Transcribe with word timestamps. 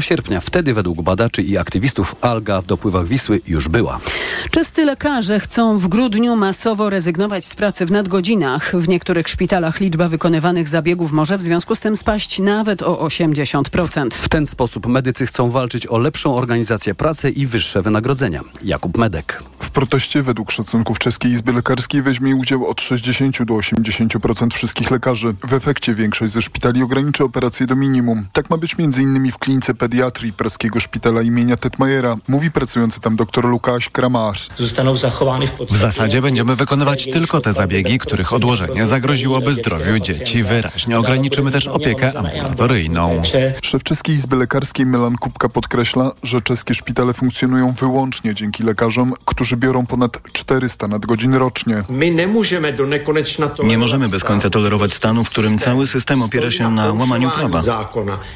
sierpnia. 0.00 0.40
Wtedy 0.40 0.74
według 0.74 1.02
badaczy 1.02 1.42
i 1.42 1.58
aktywistów 1.58 2.16
alga 2.20 2.62
w 2.62 2.66
dopływach 2.66 3.08
Wisły 3.08 3.40
już 3.46 3.68
była. 3.68 4.00
Czescy 4.50 4.84
lekarze 4.84 5.40
chcą 5.40 5.78
w 5.78 5.88
grudniu 5.88 6.36
masowo 6.36 6.90
rezygnować 6.90 7.44
z 7.44 7.54
pracy 7.54 7.86
w 7.86 7.90
nadgodzinach. 7.90 8.76
W 8.76 8.88
niektórych 8.88 9.28
szpitalach 9.28 9.80
liczba 9.80 10.08
wykonywanych 10.08 10.68
zabiegów 10.68 11.12
może 11.12 11.38
w 11.38 11.42
związku 11.42 11.74
z 11.74 11.80
tym 11.80 11.96
spaść 11.96 12.38
nawet 12.38 12.82
o 12.82 13.06
80%. 13.06 14.08
W 14.10 14.28
ten 14.28 14.46
sposób 14.46 14.86
medycy 14.86 15.26
chcą 15.26 15.50
walczyć 15.50 15.86
o 15.86 15.98
lepszą 15.98 16.36
organizację 16.36 16.94
pracy 16.94 17.30
i 17.30 17.46
wyższe 17.46 17.82
wynagrodzenia. 17.82 18.40
Jakub 18.64 18.98
Medek. 18.98 19.42
W 19.58 19.70
proteście 19.70 20.22
według 20.22 20.50
szacunków 20.50 20.98
Czeskiej 20.98 21.32
Izby 21.32 21.52
Lekarskiej 21.52 22.02
weźmie 22.02 22.36
udział 22.36 22.66
od 22.66 22.80
60 22.80 23.42
do 23.42 23.54
80% 23.54 24.54
wszystkich 24.54 24.90
lekarzy. 24.90 25.34
W 25.44 25.52
efekcie 25.52 25.94
większość 25.94 26.32
ze 26.32 26.42
szpitali 26.42 26.82
ograniczy 26.82 27.24
operacje 27.24 27.66
do 27.66 27.76
minimum. 27.76 28.26
Tak 28.32 28.50
ma 28.50 28.56
być 28.56 28.76
m.in. 28.78 29.32
w 29.32 29.38
klinice 29.38 29.74
pediatrii 29.78 30.32
praskiego 30.32 30.80
szpitala 30.80 31.22
imienia 31.22 31.56
Tetmajera, 31.56 32.16
mówi 32.28 32.50
pracujący 32.50 33.00
tam 33.00 33.16
dr 33.16 33.44
Lukasz 33.44 33.90
Kramarz. 33.90 34.48
W 35.70 35.76
zasadzie 35.76 36.22
będziemy 36.22 36.56
wykonywać 36.56 37.04
tylko 37.04 37.40
te 37.40 37.52
zabiegi, 37.52 37.98
których 37.98 38.32
odłożenie 38.32 38.86
zagroziłoby 38.86 39.54
zdrowiu 39.54 39.98
dzieci. 39.98 40.42
Wyraźnie 40.42 40.98
ograniczymy 40.98 41.50
też 41.50 41.66
opiekę 41.66 42.18
ambulatoryjną. 42.18 43.22
Szef 43.62 43.82
Czeskiej 43.82 44.14
Izby 44.14 44.36
Lekarskiej 44.36 44.86
Milan 44.86 45.16
Kupka 45.16 45.48
podkreśla, 45.48 46.12
że 46.22 46.42
czeskie 46.42 46.74
szpitale 46.74 47.14
funkcjonują 47.14 47.72
wyłącznie 47.72 48.34
dzięki 48.34 48.62
lekarzom, 48.62 49.14
którzy 49.24 49.56
biorą 49.56 49.86
ponad 49.86 50.32
400 50.32 50.88
nadgodzin 50.88 51.34
rocznie. 51.34 51.84
Nie 53.64 53.78
możemy 53.78 54.08
bez 54.08 54.24
końca 54.24 54.50
tolerować 54.50 54.94
stanu, 54.94 55.24
w 55.24 55.30
którym 55.30 55.58
cały 55.58 55.86
system 55.86 56.22
opiera 56.22 56.50
się 56.50 56.70
na 56.70 56.92
łamaniu 56.92 57.30
prawa. 57.30 57.62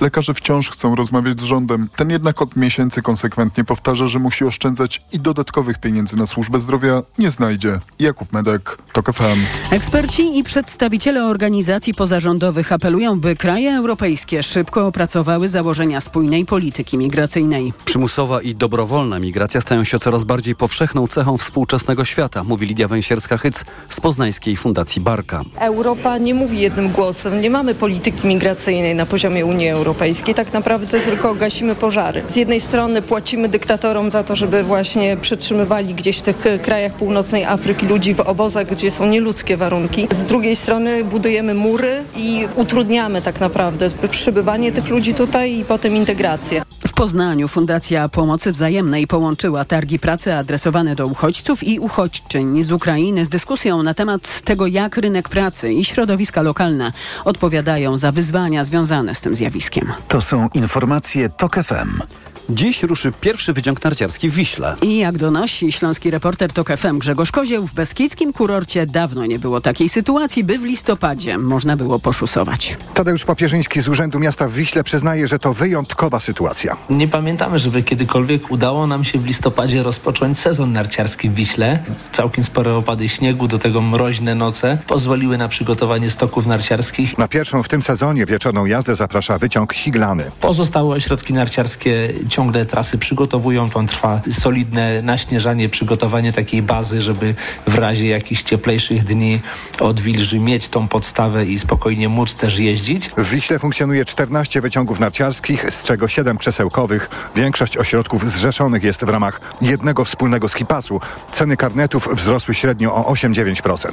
Lekarze 0.00 0.34
wciąż 0.34 0.70
chcą 0.70 0.94
rozmawiać 0.94 1.31
z 1.40 1.44
rządem. 1.44 1.88
Ten 1.96 2.10
jednak 2.10 2.42
od 2.42 2.56
miesięcy 2.56 3.02
konsekwentnie 3.02 3.64
powtarza, 3.64 4.06
że 4.06 4.18
musi 4.18 4.44
oszczędzać 4.44 5.02
i 5.12 5.20
dodatkowych 5.20 5.78
pieniędzy 5.78 6.16
na 6.16 6.26
służbę 6.26 6.58
zdrowia 6.58 7.02
nie 7.18 7.30
znajdzie. 7.30 7.78
Jakub 7.98 8.32
Medek, 8.32 8.78
TOK 8.92 9.12
FM. 9.12 9.40
Eksperci 9.70 10.38
i 10.38 10.44
przedstawiciele 10.44 11.26
organizacji 11.26 11.94
pozarządowych 11.94 12.72
apelują, 12.72 13.20
by 13.20 13.36
kraje 13.36 13.72
europejskie 13.72 14.42
szybko 14.42 14.86
opracowały 14.86 15.48
założenia 15.48 16.00
spójnej 16.00 16.46
polityki 16.46 16.98
migracyjnej. 16.98 17.72
Przymusowa 17.84 18.42
i 18.42 18.54
dobrowolna 18.54 19.18
migracja 19.18 19.60
stają 19.60 19.84
się 19.84 19.98
coraz 19.98 20.24
bardziej 20.24 20.56
powszechną 20.56 21.06
cechą 21.06 21.38
współczesnego 21.38 22.04
świata, 22.04 22.44
mówi 22.44 22.66
Lidia 22.66 22.88
Węsierska-Hyc 22.88 23.64
z 23.88 24.00
Poznańskiej 24.00 24.56
Fundacji 24.56 25.00
Barka. 25.00 25.42
Europa 25.58 26.18
nie 26.18 26.34
mówi 26.34 26.60
jednym 26.60 26.88
głosem. 26.88 27.40
Nie 27.40 27.50
mamy 27.50 27.74
polityki 27.74 28.26
migracyjnej 28.26 28.94
na 28.94 29.06
poziomie 29.06 29.46
Unii 29.46 29.68
Europejskiej. 29.68 30.34
Tak 30.34 30.52
naprawdę 30.52 31.00
tylko 31.12 31.34
gasimy 31.34 31.74
pożary. 31.74 32.22
Z 32.28 32.36
jednej 32.36 32.60
strony 32.60 33.02
płacimy 33.02 33.48
dyktatorom 33.48 34.10
za 34.10 34.24
to, 34.24 34.36
żeby 34.36 34.64
właśnie 34.64 35.16
przetrzymywali 35.16 35.94
gdzieś 35.94 36.18
w 36.18 36.22
tych 36.22 36.44
krajach 36.62 36.92
północnej 36.92 37.44
Afryki 37.44 37.86
ludzi 37.86 38.14
w 38.14 38.20
obozach, 38.20 38.66
gdzie 38.66 38.90
są 38.90 39.06
nieludzkie 39.06 39.56
warunki. 39.56 40.08
Z 40.10 40.26
drugiej 40.26 40.56
strony 40.56 41.04
budujemy 41.04 41.54
mury 41.54 42.04
i 42.16 42.46
utrudniamy 42.56 43.22
tak 43.22 43.40
naprawdę 43.40 43.90
przybywanie 44.10 44.72
tych 44.72 44.88
ludzi 44.88 45.14
tutaj 45.14 45.58
i 45.58 45.64
potem 45.64 45.96
integrację. 45.96 46.62
W 46.88 46.92
Poznaniu 46.94 47.48
Fundacja 47.48 48.08
Pomocy 48.08 48.52
Wzajemnej 48.52 49.06
połączyła 49.06 49.64
targi 49.64 49.98
pracy 49.98 50.34
adresowane 50.34 50.94
do 50.94 51.06
uchodźców 51.06 51.64
i 51.64 51.78
uchodźczyń 51.78 52.62
z 52.62 52.72
Ukrainy 52.72 53.24
z 53.24 53.28
dyskusją 53.28 53.82
na 53.82 53.94
temat 53.94 54.42
tego, 54.42 54.66
jak 54.66 54.96
rynek 54.96 55.28
pracy 55.28 55.72
i 55.72 55.84
środowiska 55.84 56.42
lokalne 56.42 56.92
odpowiadają 57.24 57.98
za 57.98 58.12
wyzwania 58.12 58.64
związane 58.64 59.14
z 59.14 59.20
tym 59.20 59.34
zjawiskiem. 59.34 59.92
To 60.08 60.20
są 60.20 60.48
informacje 60.54 61.01
TOK 61.02 61.56
FM. 61.56 62.31
Dziś 62.50 62.82
ruszy 62.82 63.12
pierwszy 63.20 63.52
wyciąg 63.52 63.84
narciarski 63.84 64.30
w 64.30 64.34
Wiśle. 64.34 64.74
I 64.82 64.98
jak 64.98 65.18
donosi 65.18 65.72
śląski 65.72 66.10
reporter 66.10 66.52
TOK 66.52 66.76
FM 66.76 66.98
Grzegorz 66.98 67.32
Kozieł, 67.32 67.66
w 67.66 67.74
beskidzkim 67.74 68.32
kurorcie 68.32 68.86
dawno 68.86 69.26
nie 69.26 69.38
było 69.38 69.60
takiej 69.60 69.88
sytuacji, 69.88 70.44
by 70.44 70.58
w 70.58 70.64
listopadzie 70.64 71.38
można 71.38 71.76
było 71.76 71.98
poszusować. 71.98 72.76
Tadeusz 72.94 73.24
Papierzyński 73.24 73.80
z 73.80 73.88
Urzędu 73.88 74.18
Miasta 74.18 74.48
w 74.48 74.52
Wiśle 74.52 74.84
przyznaje, 74.84 75.28
że 75.28 75.38
to 75.38 75.52
wyjątkowa 75.54 76.20
sytuacja. 76.20 76.76
Nie 76.90 77.08
pamiętamy, 77.08 77.58
żeby 77.58 77.82
kiedykolwiek 77.82 78.50
udało 78.50 78.86
nam 78.86 79.04
się 79.04 79.18
w 79.18 79.26
listopadzie 79.26 79.82
rozpocząć 79.82 80.38
sezon 80.38 80.72
narciarski 80.72 81.30
w 81.30 81.34
Wiśle. 81.34 81.84
Całkiem 82.12 82.44
spore 82.44 82.74
opady 82.74 83.08
śniegu, 83.08 83.48
do 83.48 83.58
tego 83.58 83.80
mroźne 83.80 84.34
noce 84.34 84.78
pozwoliły 84.86 85.38
na 85.38 85.48
przygotowanie 85.48 86.10
stoków 86.10 86.46
narciarskich. 86.46 87.18
Na 87.18 87.28
pierwszą 87.28 87.62
w 87.62 87.68
tym 87.68 87.82
sezonie 87.82 88.26
wieczorną 88.26 88.66
jazdę 88.66 88.96
zaprasza 88.96 89.38
wyciąg 89.38 89.74
Siglany. 89.74 90.30
Pozostałe 90.40 90.94
ośrodki 90.94 91.32
narciarskie 91.32 92.12
ciągle 92.32 92.66
trasy 92.66 92.98
przygotowują. 92.98 93.70
Tam 93.70 93.86
trwa 93.86 94.20
solidne 94.30 95.02
naśnieżanie, 95.02 95.68
przygotowanie 95.68 96.32
takiej 96.32 96.62
bazy, 96.62 97.02
żeby 97.02 97.34
w 97.66 97.78
razie 97.78 98.06
jakichś 98.06 98.42
cieplejszych 98.42 99.04
dni 99.04 99.40
odwilży 99.80 100.38
mieć 100.38 100.68
tą 100.68 100.88
podstawę 100.88 101.46
i 101.46 101.58
spokojnie 101.58 102.08
móc 102.08 102.36
też 102.36 102.58
jeździć. 102.58 103.10
W 103.16 103.30
Wiśle 103.30 103.58
funkcjonuje 103.58 104.04
14 104.04 104.60
wyciągów 104.60 105.00
narciarskich, 105.00 105.72
z 105.72 105.82
czego 105.82 106.08
7 106.08 106.38
krzesełkowych. 106.38 107.10
Większość 107.36 107.76
ośrodków 107.76 108.30
zrzeszonych 108.30 108.82
jest 108.82 109.04
w 109.04 109.08
ramach 109.08 109.40
jednego 109.60 110.04
wspólnego 110.04 110.48
skipasu. 110.48 111.00
Ceny 111.32 111.56
karnetów 111.56 112.08
wzrosły 112.14 112.54
średnio 112.54 112.94
o 112.94 113.12
8-9%. 113.12 113.88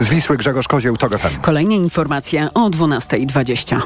Z 0.00 0.08
Wisły 0.08 0.36
Grzegorz 0.36 0.68
Kozieł, 0.68 0.96
TOG 0.96 1.18
FM. 1.18 1.40
Kolejne 1.40 1.74
informacje 1.74 2.48
o 2.54 2.70
12.20. 2.70 3.80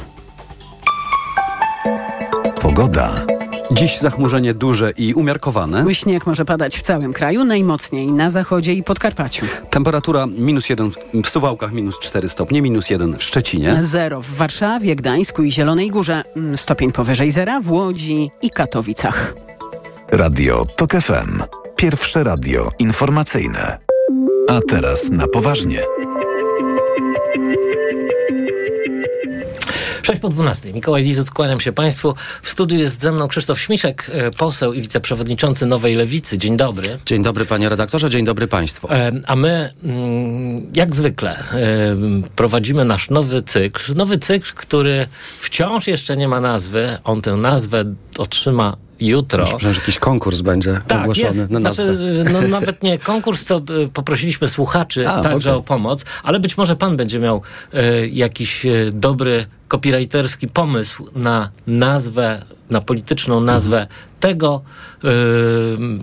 Pogoda. 2.60 3.33
Dziś 3.70 3.98
zachmurzenie 3.98 4.54
duże 4.54 4.90
i 4.90 5.14
umiarkowane. 5.14 5.94
Śnieg 5.94 6.26
może 6.26 6.44
padać 6.44 6.78
w 6.78 6.82
całym 6.82 7.12
kraju, 7.12 7.44
najmocniej 7.44 8.12
na 8.12 8.30
zachodzie 8.30 8.72
i 8.72 8.82
Podkarpaciu. 8.82 9.46
Temperatura 9.70 10.26
minus 10.26 10.68
1 10.68 10.90
w 11.24 11.28
Suwałkach, 11.28 11.72
minus 11.72 11.98
4 11.98 12.28
stopnie, 12.28 12.62
minus 12.62 12.90
1 12.90 13.18
w 13.18 13.22
Szczecinie. 13.22 13.78
Zero 13.80 14.20
w 14.20 14.30
Warszawie, 14.30 14.96
Gdańsku 14.96 15.42
i 15.42 15.52
Zielonej 15.52 15.90
Górze. 15.90 16.22
Stopień 16.56 16.92
powyżej 16.92 17.30
zera 17.30 17.60
w 17.60 17.70
Łodzi 17.70 18.30
i 18.42 18.50
Katowicach. 18.50 19.34
Radio 20.10 20.64
TOK 20.76 20.92
FM. 20.92 21.42
Pierwsze 21.76 22.24
radio 22.24 22.70
informacyjne. 22.78 23.78
A 24.48 24.60
teraz 24.68 25.10
na 25.10 25.26
poważnie. 25.26 25.82
6 30.04 30.20
po 30.20 30.28
12. 30.28 30.72
Mikołaj 30.72 31.02
Lizut, 31.02 31.30
kłaniam 31.30 31.60
się 31.60 31.72
Państwu. 31.72 32.14
W 32.42 32.48
studiu 32.48 32.78
jest 32.78 33.02
ze 33.02 33.12
mną 33.12 33.28
Krzysztof 33.28 33.60
Śmiszek, 33.60 34.10
poseł 34.38 34.72
i 34.72 34.80
wiceprzewodniczący 34.80 35.66
Nowej 35.66 35.94
Lewicy. 35.94 36.38
Dzień 36.38 36.56
dobry. 36.56 36.98
Dzień 37.06 37.22
dobry 37.22 37.44
panie 37.44 37.68
redaktorze, 37.68 38.10
dzień 38.10 38.24
dobry 38.24 38.46
Państwu. 38.46 38.88
A 39.26 39.36
my, 39.36 39.72
jak 40.74 40.94
zwykle, 40.94 41.44
prowadzimy 42.36 42.84
nasz 42.84 43.10
nowy 43.10 43.42
cykl. 43.42 43.94
Nowy 43.94 44.18
cykl, 44.18 44.52
który 44.54 45.06
wciąż 45.40 45.86
jeszcze 45.86 46.16
nie 46.16 46.28
ma 46.28 46.40
nazwy. 46.40 46.96
On 47.04 47.22
tę 47.22 47.36
nazwę 47.36 47.84
otrzyma 48.18 48.76
jutro. 49.00 49.44
Myślę, 49.54 49.74
że 49.74 49.80
jakiś 49.80 49.98
konkurs 49.98 50.40
będzie 50.40 50.80
tak, 50.86 51.00
ogłoszony 51.00 51.26
jest. 51.26 51.50
na 51.50 51.60
nazwę. 51.60 51.84
Znaczy, 51.84 52.24
no, 52.32 52.40
nawet 52.42 52.82
nie 52.82 52.98
konkurs, 52.98 53.44
co 53.44 53.62
poprosiliśmy 53.92 54.48
słuchaczy 54.48 55.08
A, 55.08 55.20
także 55.20 55.50
okay. 55.50 55.58
o 55.58 55.62
pomoc, 55.62 56.04
ale 56.22 56.40
być 56.40 56.56
może 56.56 56.76
pan 56.76 56.96
będzie 56.96 57.18
miał 57.18 57.42
jakiś 58.10 58.66
dobry 58.92 59.46
copywriterski 59.68 60.48
pomysł 60.48 61.08
na 61.14 61.50
nazwę, 61.66 62.42
na 62.70 62.80
polityczną 62.80 63.40
nazwę 63.40 63.80
mhm. 63.80 63.98
tego 64.20 64.62
y, 65.04 65.08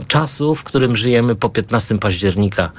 czasu, 0.08 0.56
w 0.56 0.64
którym 0.64 0.96
żyjemy 0.96 1.36
po 1.36 1.50
15 1.50 2.00
października 2.00 2.72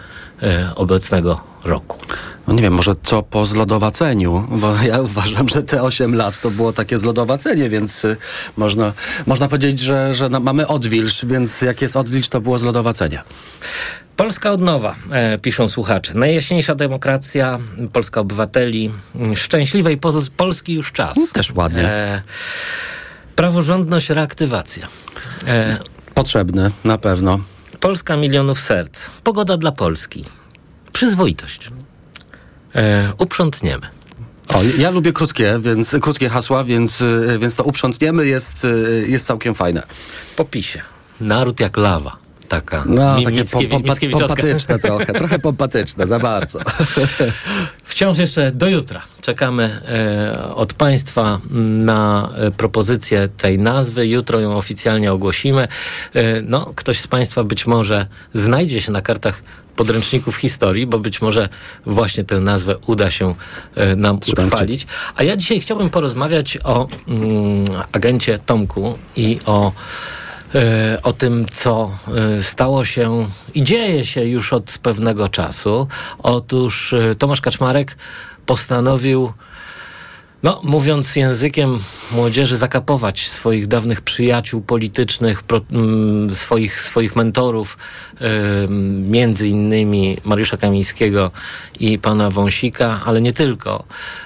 y, 0.43 0.75
obecnego 0.75 1.41
roku. 1.65 1.99
No 2.47 2.55
nie 2.55 2.63
wiem, 2.63 2.73
może 2.75 2.93
co 3.03 3.23
po 3.23 3.47
zlodowaceniu, 3.47 4.47
bo 4.51 4.75
ja 4.91 5.01
uważam, 5.01 5.49
że 5.49 5.63
te 5.63 5.83
8 5.83 6.15
lat 6.15 6.41
to 6.41 6.51
było 6.51 6.73
takie 6.73 6.99
zlodowacenie, 6.99 7.69
więc 7.69 8.05
y, 8.05 8.17
można, 8.57 8.93
można 9.27 9.49
powiedzieć, 9.49 9.81
że, 9.81 10.15
że 10.15 10.29
mamy 10.29 10.67
odwilż, 10.67 11.25
więc 11.25 11.63
jak 11.63 11.83
jest 11.83 11.97
odwilż, 11.97 12.29
to 12.29 12.41
było 12.41 12.59
zlodowacenie. 12.59 13.23
Polska 14.17 14.51
odnowa, 14.51 14.95
e, 15.11 15.39
piszą 15.39 15.69
słuchacze. 15.69 16.13
Najjaśniejsza 16.15 16.75
demokracja, 16.75 17.59
Polska 17.93 18.21
obywateli, 18.21 18.91
szczęśliwej 19.35 19.99
Polski 20.37 20.75
już 20.75 20.93
czas. 20.93 21.17
No, 21.17 21.27
też 21.33 21.53
ładnie. 21.55 21.89
E, 21.89 22.23
praworządność, 23.37 24.11
reaktywacja. 24.11 24.87
E, 25.47 25.79
Potrzebny, 26.15 26.71
na 26.85 26.99
pewno. 26.99 27.39
Polska 27.81 28.17
milionów 28.17 28.61
serc. 28.61 29.07
Pogoda 29.25 29.57
dla 29.57 29.73
Polski. 29.73 30.25
Przyzwoitość. 30.93 31.71
E, 32.75 33.13
uprzątniemy. 33.19 33.87
O, 34.55 34.63
ja 34.79 34.91
lubię 34.91 35.13
krótkie, 35.13 35.59
więc 35.61 35.97
krótkie 36.01 36.29
hasła, 36.29 36.65
więc, 36.65 37.05
więc 37.39 37.55
to 37.55 37.65
uprzątniemy 37.65 38.27
jest, 38.27 38.67
jest 39.07 39.27
całkiem 39.27 39.55
fajne. 39.55 39.83
Po 40.37 40.45
PiSie. 40.45 40.83
Naród 41.21 41.61
jak 41.61 41.77
lawa. 41.77 42.22
Taka. 42.53 42.85
No, 42.87 43.17
takie 43.25 43.45
Mickiewicz- 43.45 43.71
pompatyczne 43.71 44.79
trochę, 44.79 45.13
trochę 45.21 45.39
pompatyczne, 45.39 46.07
za 46.07 46.19
bardzo. 46.19 46.61
Wciąż 47.85 48.19
jeszcze 48.19 48.53
do 48.53 48.69
jutra 48.69 49.03
czekamy 49.23 49.81
e, 49.89 50.55
od 50.55 50.75
Państwa 50.75 51.39
na 51.85 52.31
e, 52.37 52.51
propozycję 52.51 53.29
tej 53.29 53.59
nazwy. 53.59 54.07
Jutro 54.07 54.41
ją 54.41 54.57
oficjalnie 54.57 55.13
ogłosimy. 55.13 55.69
E, 56.15 56.43
no, 56.43 56.73
ktoś 56.75 57.01
z 57.01 57.07
Państwa 57.07 57.45
być 57.45 57.67
może 57.67 58.07
znajdzie 58.35 58.81
się 58.81 58.93
na 58.93 59.03
kartach 59.03 59.43
podręczników 59.77 60.37
historii, 60.37 60.87
bo 60.87 60.99
być 60.99 61.23
może 61.23 61.49
właśnie 61.87 62.25
tę 62.25 62.41
nazwę 62.41 62.77
uda 62.87 63.11
się 63.11 63.35
e, 63.75 63.97
nam 63.97 64.21
Trzymam 64.21 64.47
utrwalić. 64.47 64.87
A 65.17 65.23
ja 65.23 65.37
dzisiaj 65.37 65.61
chciałbym 65.61 65.91
porozmawiać 65.91 66.59
o 66.65 66.89
mm, 67.09 67.65
agencie 67.93 68.39
Tomku 68.39 68.99
i 69.17 69.41
o 69.47 69.73
o 71.03 71.13
tym, 71.13 71.47
co 71.51 71.91
e, 72.39 72.43
stało 72.43 72.85
się 72.85 73.27
i 73.55 73.63
dzieje 73.63 74.05
się 74.05 74.25
już 74.25 74.53
od 74.53 74.79
pewnego 74.83 75.29
czasu. 75.29 75.89
Otóż 76.19 76.93
e, 76.93 77.15
Tomasz 77.15 77.41
Kaczmarek 77.41 77.97
postanowił, 78.47 79.33
no, 80.43 80.61
mówiąc 80.65 81.17
językiem 81.17 81.79
młodzieży, 82.13 82.57
zakapować 82.57 83.29
swoich 83.29 83.67
dawnych 83.67 84.01
przyjaciół 84.01 84.61
politycznych, 84.61 85.43
pro, 85.43 85.61
mm, 85.73 86.35
swoich, 86.35 86.81
swoich 86.81 87.17
mentorów, 87.17 87.79
em, 88.21 89.11
między 89.11 89.49
innymi 89.49 90.17
Mariusza 90.25 90.57
Kamińskiego 90.57 91.31
i 91.81 91.99
pana 91.99 92.31
Wąsika, 92.31 93.01
ale 93.05 93.21
nie 93.21 93.33
tylko. 93.33 93.85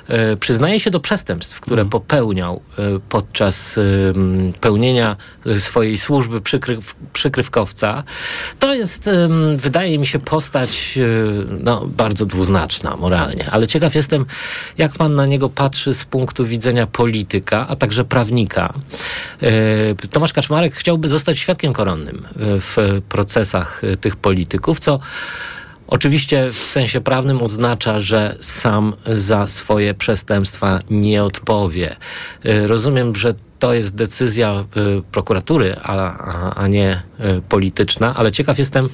E, 0.08 0.36
przyznaje 0.36 0.80
się 0.80 0.90
do 0.90 1.00
przestępstw, 1.00 1.60
które 1.60 1.84
popełniał 1.84 2.60
e, 2.78 2.82
podczas 3.08 3.76
pełnienia 4.60 5.16
e, 5.46 5.60
swojej 5.60 5.98
służby 5.98 6.40
przykryw, 6.40 6.94
przykrywkowca. 7.12 8.04
To 8.58 8.74
jest, 8.74 9.10
wydaje 9.56 9.98
mi 9.98 10.06
się, 10.06 10.18
postać 10.18 10.98
e, 10.98 11.02
no, 11.60 11.86
bardzo 11.86 12.26
dwuznaczna 12.26 12.96
moralnie, 12.96 13.50
ale 13.50 13.66
ciekaw 13.66 13.94
jestem, 13.94 14.26
jak 14.78 14.92
pan 14.92 15.14
na 15.14 15.26
niego 15.26 15.48
patrzy 15.48 15.94
z 15.94 16.05
punktu 16.06 16.44
widzenia 16.46 16.86
polityka, 16.86 17.66
a 17.68 17.76
także 17.76 18.04
prawnika. 18.04 18.72
E, 19.42 20.08
Tomasz 20.10 20.32
Kaczmarek 20.32 20.74
chciałby 20.74 21.08
zostać 21.08 21.38
świadkiem 21.38 21.72
koronnym 21.72 22.16
e, 22.26 22.60
w 22.60 22.76
procesach 23.08 23.84
e, 23.84 23.96
tych 23.96 24.16
polityków, 24.16 24.80
co 24.80 25.00
Oczywiście 25.88 26.50
w 26.52 26.58
sensie 26.58 27.00
prawnym 27.00 27.42
oznacza, 27.42 27.98
że 27.98 28.36
sam 28.40 28.94
za 29.06 29.46
swoje 29.46 29.94
przestępstwa 29.94 30.80
nie 30.90 31.24
odpowie. 31.24 31.96
Y, 32.46 32.66
Rozumiem, 32.66 33.16
że 33.16 33.34
to 33.58 33.74
jest 33.74 33.94
decyzja 33.94 34.64
y, 34.76 35.02
prokuratury, 35.12 35.76
a, 35.82 36.18
a, 36.18 36.54
a 36.54 36.68
nie 36.68 37.02
polityczna, 37.48 38.14
ale 38.16 38.32
ciekaw 38.32 38.58
jestem, 38.58 38.88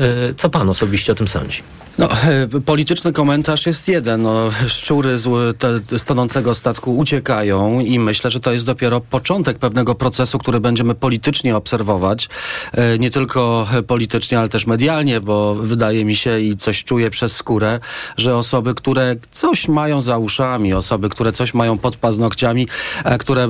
y, 0.00 0.34
co 0.34 0.50
pan 0.50 0.70
osobiście 0.70 1.12
o 1.12 1.14
tym 1.14 1.28
sądzi. 1.28 1.62
No, 1.98 2.08
e, 2.12 2.60
polityczny 2.60 3.12
komentarz 3.12 3.66
jest 3.66 3.88
jeden. 3.88 4.22
No, 4.22 4.50
szczury 4.66 5.18
z 5.18 5.58
te, 5.58 6.54
statku 6.54 6.96
uciekają 6.96 7.80
i 7.80 7.98
myślę, 7.98 8.30
że 8.30 8.40
to 8.40 8.52
jest 8.52 8.66
dopiero 8.66 9.00
początek 9.00 9.58
pewnego 9.58 9.94
procesu, 9.94 10.38
który 10.38 10.60
będziemy 10.60 10.94
politycznie 10.94 11.56
obserwować. 11.56 12.28
E, 12.72 12.98
Nie 12.98 13.10
tylko 13.10 13.66
politycznie, 13.86 14.38
ale 14.38 14.48
też 14.48 14.66
medialnie, 14.66 15.20
bo 15.20 15.54
wydaje 15.54 16.04
mi 16.04 16.16
się 16.16 16.40
i 16.40 16.56
coś 16.56 16.84
czuję 16.84 17.10
przez 17.10 17.36
skórę, 17.36 17.80
że 18.16 18.36
osoby, 18.36 18.74
które 18.74 19.16
coś 19.30 19.68
mają 19.68 20.00
za 20.00 20.18
uszami, 20.18 20.74
osoby, 20.74 21.08
które 21.08 21.32
coś 21.32 21.54
mają 21.54 21.78
pod 21.78 21.96
paznokciami, 21.96 22.68
e, 23.04 23.18
które 23.18 23.44
e, 23.44 23.48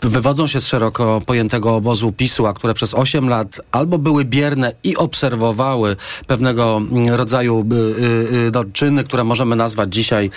wywodzą 0.00 0.46
się 0.46 0.60
z 0.60 0.66
szeroko 0.66 1.20
pojętego 1.26 1.74
obozu 1.74 2.12
PiSu, 2.12 2.46
a 2.46 2.52
które 2.52 2.74
przez 2.74 2.94
8 2.94 3.28
lat 3.28 3.55
albo 3.72 3.98
były 3.98 4.24
bierne 4.24 4.72
i 4.84 4.96
obserwowały 4.96 5.96
pewnego 6.26 6.76
mm, 6.76 7.14
rodzaju 7.14 7.66
y, 7.72 7.74
y, 8.34 8.50
no, 8.54 8.64
czyny, 8.72 9.04
które 9.04 9.24
możemy 9.24 9.56
nazwać 9.56 9.94
dzisiaj 9.94 10.30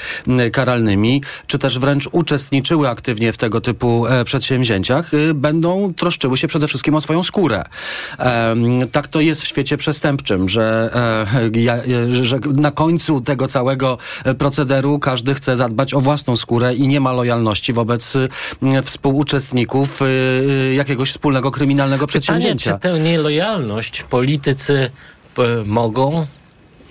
y, 0.48 0.52
karalnymi, 0.52 1.24
czy 1.48 1.60
też 1.60 1.80
wręcz 1.80 2.10
uczestniczyły 2.12 2.90
aktywnie 2.90 3.34
w 3.34 3.38
tego 3.38 3.62
typu 3.62 4.08
e, 4.08 4.24
przedsięwzięciach, 4.26 5.14
y, 5.14 5.34
będą 5.34 5.94
troszczyły 5.94 6.38
się 6.38 6.48
przede 6.48 6.68
wszystkim 6.68 6.96
o 6.96 7.02
swoją 7.02 7.24
skórę. 7.24 7.64
Tak 8.92 9.08
to 9.08 9.22
jest 9.22 9.42
w 9.42 9.48
świecie 9.48 9.78
przestępczym, 9.78 10.50
że, 10.50 10.90
e, 11.36 11.42
e, 11.72 12.12
że- 12.24 12.40
na 12.56 12.72
końcu 12.72 13.22
tego 13.22 13.48
całego 13.48 13.98
procederu 14.38 15.00
każdy 15.00 15.34
chce 15.34 15.56
zadbać 15.56 15.94
o 15.94 16.00
własną 16.00 16.36
skórę 16.36 16.76
i 16.76 16.88
nie 16.88 17.00
ma 17.00 17.14
lojalności 17.14 17.74
wobec 17.74 18.16
y, 18.16 18.30
współuczestników 18.84 20.02
y, 20.02 20.06
y, 20.06 20.74
jakiegoś 20.74 21.12
wspólnego 21.12 21.52
kryminalnego 21.52 22.08
Pytanie, 22.08 22.22
przedsięwzięcia. 22.22 22.74
czy 22.74 22.80
tę 22.80 23.00
nielojalność 23.10 24.04
politycy 24.04 24.92
p- 25.36 25.64
mogą 25.66 26.26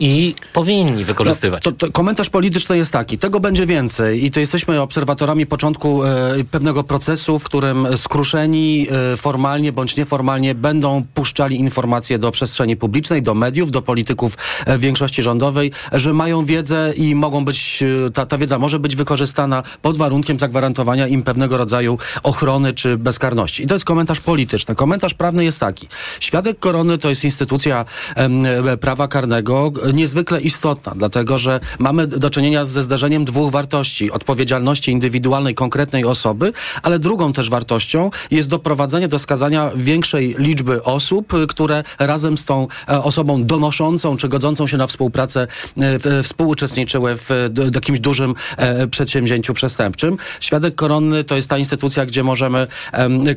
i 0.00 0.34
powinni 0.52 1.04
wykorzystywać? 1.04 1.64
No, 1.64 1.72
to, 1.72 1.86
to 1.86 1.92
komentarz 1.92 2.30
polityczny 2.30 2.76
jest 2.76 2.92
taki. 2.92 3.18
Tego 3.18 3.40
będzie 3.40 3.66
więcej 3.66 4.24
i 4.24 4.30
to 4.30 4.40
jesteśmy 4.40 4.80
obserwatorami 4.80 5.46
początku 5.46 6.04
e, 6.04 6.34
pewnego 6.50 6.84
procesu, 6.84 7.38
w 7.38 7.44
którym 7.44 7.86
skruszeni 7.96 8.86
e, 9.12 9.16
formalnie 9.16 9.72
bądź 9.72 9.96
nieformalnie 9.96 10.54
będą 10.54 11.04
puszczali 11.14 11.60
informacje 11.60 12.18
do 12.18 12.30
przestrzeni 12.30 12.76
publicznej, 12.76 13.22
do 13.22 13.34
mediów, 13.34 13.70
do 13.70 13.82
polityków 13.82 14.36
e, 14.66 14.78
większości 14.78 15.22
rządowej, 15.22 15.72
że 15.92 16.12
mają 16.12 16.44
wiedzę 16.44 16.92
i 16.96 17.14
mogą 17.14 17.44
być, 17.44 17.82
e, 18.06 18.10
ta, 18.10 18.26
ta 18.26 18.38
wiedza 18.38 18.58
może 18.58 18.78
być 18.78 18.96
wykorzystana 18.96 19.62
pod 19.82 19.98
warunkiem 19.98 20.38
zagwarantowania 20.38 21.06
im 21.06 21.22
pewnego 21.22 21.56
rodzaju 21.56 21.98
ochrony 22.22 22.72
czy 22.72 22.96
bezkarności. 22.96 23.62
I 23.62 23.66
to 23.66 23.74
jest 23.74 23.84
komentarz 23.84 24.20
polityczny. 24.20 24.74
Komentarz 24.74 25.14
prawny 25.14 25.44
jest 25.44 25.60
taki. 25.60 25.88
Świadek 26.20 26.58
korony 26.58 26.98
to 26.98 27.08
jest 27.08 27.24
instytucja 27.24 27.84
e, 28.16 28.76
prawa 28.76 29.08
karnego 29.08 29.72
niezwykle 29.92 30.40
istotna, 30.40 30.92
dlatego 30.96 31.38
że 31.38 31.60
mamy 31.78 32.06
do 32.06 32.30
czynienia 32.30 32.64
ze 32.64 32.82
zderzeniem 32.82 33.24
dwóch 33.24 33.50
wartości. 33.50 34.10
Odpowiedzialności 34.10 34.90
indywidualnej 34.92 35.54
konkretnej 35.54 36.04
osoby, 36.04 36.52
ale 36.82 36.98
drugą 36.98 37.32
też 37.32 37.50
wartością 37.50 38.10
jest 38.30 38.48
doprowadzenie 38.48 39.08
do 39.08 39.18
skazania 39.18 39.70
większej 39.76 40.34
liczby 40.38 40.82
osób, 40.82 41.32
które 41.48 41.82
razem 41.98 42.36
z 42.38 42.44
tą 42.44 42.66
e, 42.88 43.02
osobą 43.02 43.44
donoszącą 43.44 44.16
czy 44.16 44.28
godzącą 44.28 44.66
się 44.66 44.76
na 44.76 44.86
współpracę 44.86 45.40
e, 45.42 45.46
w- 45.76 46.20
współuczestniczyły 46.22 47.16
w 47.16 47.30
jakimś 47.74 48.00
dużym 48.00 48.34
e, 48.56 48.86
przedsięwzięciu 48.86 49.54
przestępczym. 49.54 50.16
Świadek 50.40 50.74
koronny 50.74 51.24
to 51.24 51.36
jest 51.36 51.48
ta 51.48 51.58
instytucja, 51.58 52.06
gdzie 52.06 52.22
możemy, 52.24 52.66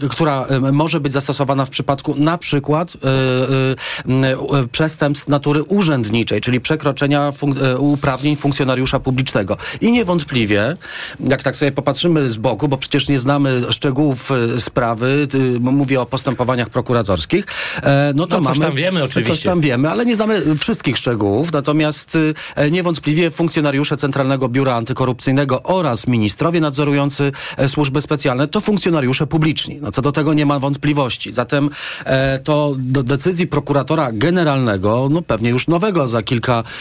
która 0.09 0.45
może 0.71 0.99
być 0.99 1.13
zastosowana 1.13 1.65
w 1.65 1.69
przypadku 1.69 2.15
na 2.17 2.37
przykład 2.37 2.93
e, 3.03 3.07
e, 3.07 4.59
e, 4.59 4.67
przestępstw 4.71 5.27
natury 5.27 5.63
urzędniczej, 5.63 6.40
czyli 6.41 6.61
przekroczenia 6.61 7.31
funk- 7.31 7.63
e, 7.63 7.77
uprawnień 7.77 8.35
funkcjonariusza 8.35 8.99
publicznego. 8.99 9.57
I 9.81 9.91
niewątpliwie, 9.91 10.75
jak 11.27 11.43
tak 11.43 11.55
sobie 11.55 11.71
popatrzymy 11.71 12.29
z 12.29 12.37
boku, 12.37 12.67
bo 12.67 12.77
przecież 12.77 13.09
nie 13.09 13.19
znamy 13.19 13.61
szczegółów 13.69 14.31
e, 14.31 14.59
sprawy, 14.59 15.27
mówię 15.59 16.01
o 16.01 16.05
postępowaniach 16.05 16.69
prokuratorskich, 16.69 17.45
e, 17.83 18.13
no 18.15 18.27
to 18.27 18.39
No, 18.39 18.47
coś 18.47 18.59
mamy... 18.59 18.69
tam 18.71 18.77
wiemy 18.77 19.03
oczywiście. 19.03 19.33
Coś 19.33 19.43
tam 19.43 19.61
wiemy, 19.61 19.89
ale 19.89 20.05
nie 20.05 20.15
znamy 20.15 20.55
wszystkich 20.57 20.97
szczegółów. 20.97 21.51
Natomiast 21.53 22.17
niewątpliwie 22.71 23.31
funkcjonariusze 23.31 23.97
Centralnego 23.97 24.49
Biura 24.49 24.75
Antykorupcyjnego 24.75 25.63
oraz 25.63 26.07
ministrowie 26.07 26.61
nadzorujący 26.61 27.31
służby 27.67 28.01
specjalne 28.01 28.47
to 28.47 28.61
funkcjonariusze 28.61 29.27
publiczni. 29.27 29.79
No 29.81 29.91
co 29.91 30.01
do 30.01 30.11
tego 30.11 30.33
nie 30.33 30.45
ma 30.45 30.59
wątpliwości. 30.59 31.33
Zatem 31.33 31.69
to 32.43 32.75
do 32.77 33.03
decyzji 33.03 33.47
prokuratora 33.47 34.09
generalnego, 34.13 35.07
no 35.11 35.21
pewnie 35.21 35.49
już 35.49 35.67
nowego 35.67 36.07
za 36.07 36.23
kilka, 36.23 36.30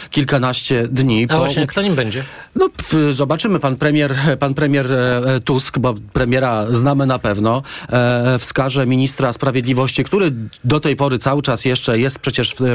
kilkanaście 0.09 0.87
dni. 0.87 1.27
A 1.29 1.37
właśnie, 1.37 1.67
kto 1.67 1.81
nim 1.81 1.95
będzie? 1.95 2.23
No, 2.55 2.69
zobaczymy. 3.11 3.59
Pan 3.59 3.75
premier, 3.75 4.13
pan 4.39 4.53
premier 4.53 4.93
e, 4.93 5.39
Tusk, 5.39 5.79
bo 5.79 5.93
premiera 6.13 6.65
znamy 6.69 7.05
na 7.05 7.19
pewno, 7.19 7.63
e, 7.89 8.39
wskaże 8.39 8.85
ministra 8.85 9.33
sprawiedliwości, 9.33 10.03
który 10.03 10.31
do 10.63 10.79
tej 10.79 10.95
pory 10.95 11.19
cały 11.19 11.41
czas 11.41 11.65
jeszcze 11.65 11.99
jest 11.99 12.19
przecież 12.19 12.55
e, 12.61 12.73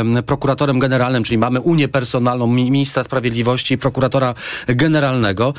em, 0.00 0.22
prokuratorem 0.26 0.78
generalnym, 0.78 1.24
czyli 1.24 1.38
mamy 1.38 1.60
unię 1.60 1.88
personalną 1.88 2.46
mi- 2.46 2.70
ministra 2.70 3.02
sprawiedliwości 3.02 3.74
i 3.74 3.78
prokuratora 3.78 4.34
generalnego. 4.66 5.54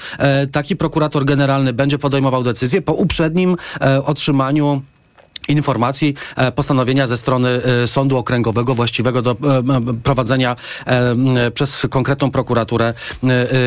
Taki 0.51 0.75
prokurator 0.75 1.25
generalny 1.25 1.73
będzie 1.73 1.97
podejmował 1.97 2.43
decyzję 2.43 2.81
po 2.81 2.93
uprzednim 2.93 3.55
otrzymaniu 4.05 4.81
informacji, 5.49 6.15
e, 6.35 6.51
postanowienia 6.51 7.07
ze 7.07 7.17
strony 7.17 7.49
e, 7.83 7.87
Sądu 7.87 8.17
Okręgowego 8.17 8.73
właściwego 8.73 9.21
do 9.21 9.31
e, 9.31 9.35
prowadzenia 10.03 10.55
przez 11.53 11.87
konkretną 11.89 12.31
prokuraturę 12.31 12.93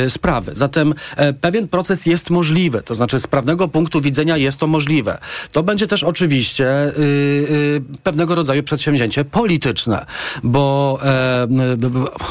sprawy. 0.09 0.53
Zatem 0.55 0.95
pewien 1.41 1.69
proces 1.69 2.07
jest 2.07 2.31
możliwy, 2.31 2.83
to 2.83 2.95
znaczy 2.95 3.21
z 3.21 3.27
prawnego 3.27 3.69
punktu 3.69 4.01
widzenia 4.01 4.37
jest 4.37 4.59
to 4.59 4.67
możliwe. 4.67 5.19
To 5.53 5.62
będzie 5.62 5.87
też 5.87 6.05
oczywiście 6.05 6.87
y, 6.87 7.01
y, 7.01 7.83
pewnego 8.03 8.35
rodzaju 8.35 8.62
przedsięwzięcie 8.62 9.25
polityczne, 9.25 10.07
bo 10.43 10.99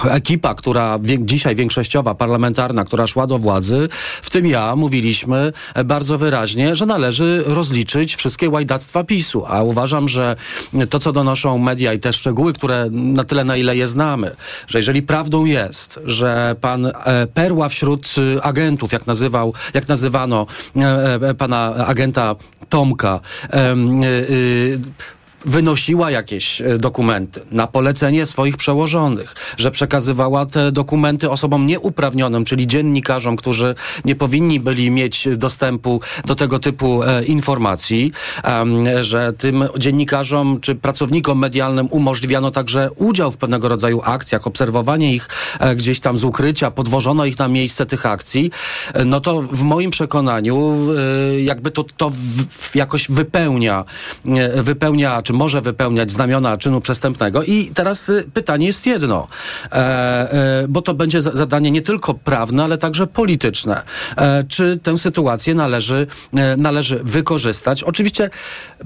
ekipa, 0.10 0.54
która 0.54 1.00
dzisiaj 1.20 1.56
większościowa, 1.56 2.16
parlamentarna, 2.16 2.84
która 2.84 3.08
szła 3.08 3.28
do 3.28 3.40
władzy, 3.40 3.88
w 4.22 4.30
tym 4.30 4.48
ja, 4.48 4.76
mówiliśmy 4.76 5.54
bardzo 5.86 6.18
wyraźnie, 6.18 6.76
że 6.76 6.86
należy 6.86 7.44
rozliczyć 7.46 8.16
wszystkie 8.16 8.50
łajdactwa 8.50 9.04
PiSu. 9.04 9.41
A 9.48 9.62
uważam, 9.62 10.08
że 10.08 10.36
to, 10.90 11.00
co 11.00 11.12
donoszą 11.12 11.58
media 11.58 11.94
i 11.94 12.00
te 12.00 12.14
szczegóły, 12.14 12.54
które 12.54 12.88
na 12.92 13.24
tyle, 13.24 13.44
na 13.44 13.58
ile 13.58 13.76
je 13.76 13.88
znamy, 13.88 14.36
że 14.68 14.80
jeżeli 14.80 15.02
prawdą 15.02 15.46
jest, 15.46 16.00
że 16.06 16.56
pan 16.62 16.86
e, 16.86 16.92
Perła 17.34 17.70
wśród 17.70 18.16
e, 18.38 18.44
agentów, 18.44 18.92
jak 18.92 19.08
nazywał, 19.08 19.54
jak 19.74 19.88
nazywano 19.88 20.46
e, 20.76 21.34
pana 21.34 21.76
agenta 21.76 22.36
Tomka, 22.70 23.20
wynosiła 25.46 26.12
jakieś 26.12 26.62
e, 26.62 26.78
dokumenty 26.78 27.42
na 27.52 27.68
polecenie 27.68 28.26
swoich 28.26 28.58
przełożonych, 28.58 29.36
że 29.58 29.72
przekazywała 29.72 30.46
te 30.46 30.72
dokumenty 30.72 31.30
osobom 31.30 31.68
nieuprawnionym, 31.68 32.46
czyli 32.46 32.68
dziennikarzom, 32.68 33.36
którzy 33.36 33.76
nie 34.06 34.16
powinni 34.16 34.60
byli 34.60 34.92
mieć 34.92 35.28
dostępu 35.38 36.02
do 36.26 36.36
tego 36.36 36.60
typu 36.60 37.04
e, 37.04 37.24
informacji, 37.24 38.12
że 39.02 39.34
tym 39.34 39.64
dziennikarzom 39.78 40.60
czy 40.62 40.76
pracownikom 40.76 41.40
medialnym 41.40 41.88
umożliwiano 41.92 42.52
także 42.52 42.90
udział 42.96 43.32
w 43.32 43.38
pewnego 43.38 43.70
rodzaju 43.70 44.02
akcjach, 44.04 44.48
obserwowanie 44.48 45.16
ich 45.16 45.30
e, 45.60 45.76
gdzieś 45.76 46.00
tam 46.00 46.18
z 46.18 46.24
ukrycia, 46.24 46.72
podwożono 46.72 47.26
ich 47.26 47.40
na 47.40 47.48
miejsce 47.48 47.86
tych 47.86 48.06
akcji, 48.06 48.52
no 49.06 49.20
to 49.20 49.42
w 49.42 49.64
moim 49.64 49.92
przekonaniu 49.92 50.88
jakby 51.44 51.72
to, 51.72 51.84
to 51.98 52.12
jakoś 52.76 53.08
wypełnia, 53.10 53.84
wypełnia 54.56 55.22
czy 55.22 55.31
może 55.34 55.62
wypełniać 55.62 56.12
znamiona 56.12 56.58
czynu 56.58 56.82
przestępnego. 56.82 57.44
I 57.44 57.72
teraz 57.74 58.10
y, 58.10 58.30
pytanie 58.34 58.66
jest 58.68 58.86
jedno, 58.86 59.28
e, 59.72 59.76
e, 59.76 60.68
bo 60.70 60.82
to 60.82 60.94
będzie 60.94 61.22
zadanie 61.22 61.72
nie 61.72 61.82
tylko 61.82 62.14
prawne, 62.14 62.64
ale 62.64 62.78
także 62.78 63.08
polityczne. 63.08 63.82
E, 64.18 64.44
czy 64.44 64.80
tę 64.84 64.98
sytuację 64.98 65.56
należy, 65.56 66.08
należy 66.58 67.00
wykorzystać? 67.04 67.84
Oczywiście 67.84 68.30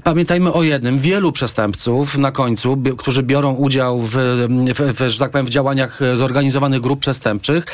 pamiętajmy 0.02 0.52
o 0.52 0.62
jednym. 0.62 0.98
Wielu 0.98 1.32
przestępców 1.32 2.18
na 2.18 2.32
końcu, 2.32 2.78
którzy 2.98 3.22
biorą 3.22 3.54
udział 3.54 4.00
w, 4.00 4.10
w, 4.10 4.94
w, 4.98 5.10
że 5.10 5.18
tak 5.18 5.30
powiem, 5.30 5.46
w 5.46 5.50
działaniach 5.50 6.00
zorganizowanych 6.14 6.80
grup 6.80 7.00
przestępczych, 7.00 7.66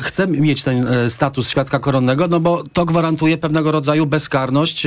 chce 0.00 0.26
mieć 0.26 0.62
ten 0.62 0.86
status 1.10 1.48
świadka 1.48 1.78
koronnego, 1.78 2.28
no 2.28 2.40
bo 2.40 2.62
to 2.72 2.84
gwarantuje 2.84 3.38
pewnego 3.38 3.72
rodzaju 3.72 4.06
bezkarność 4.06 4.86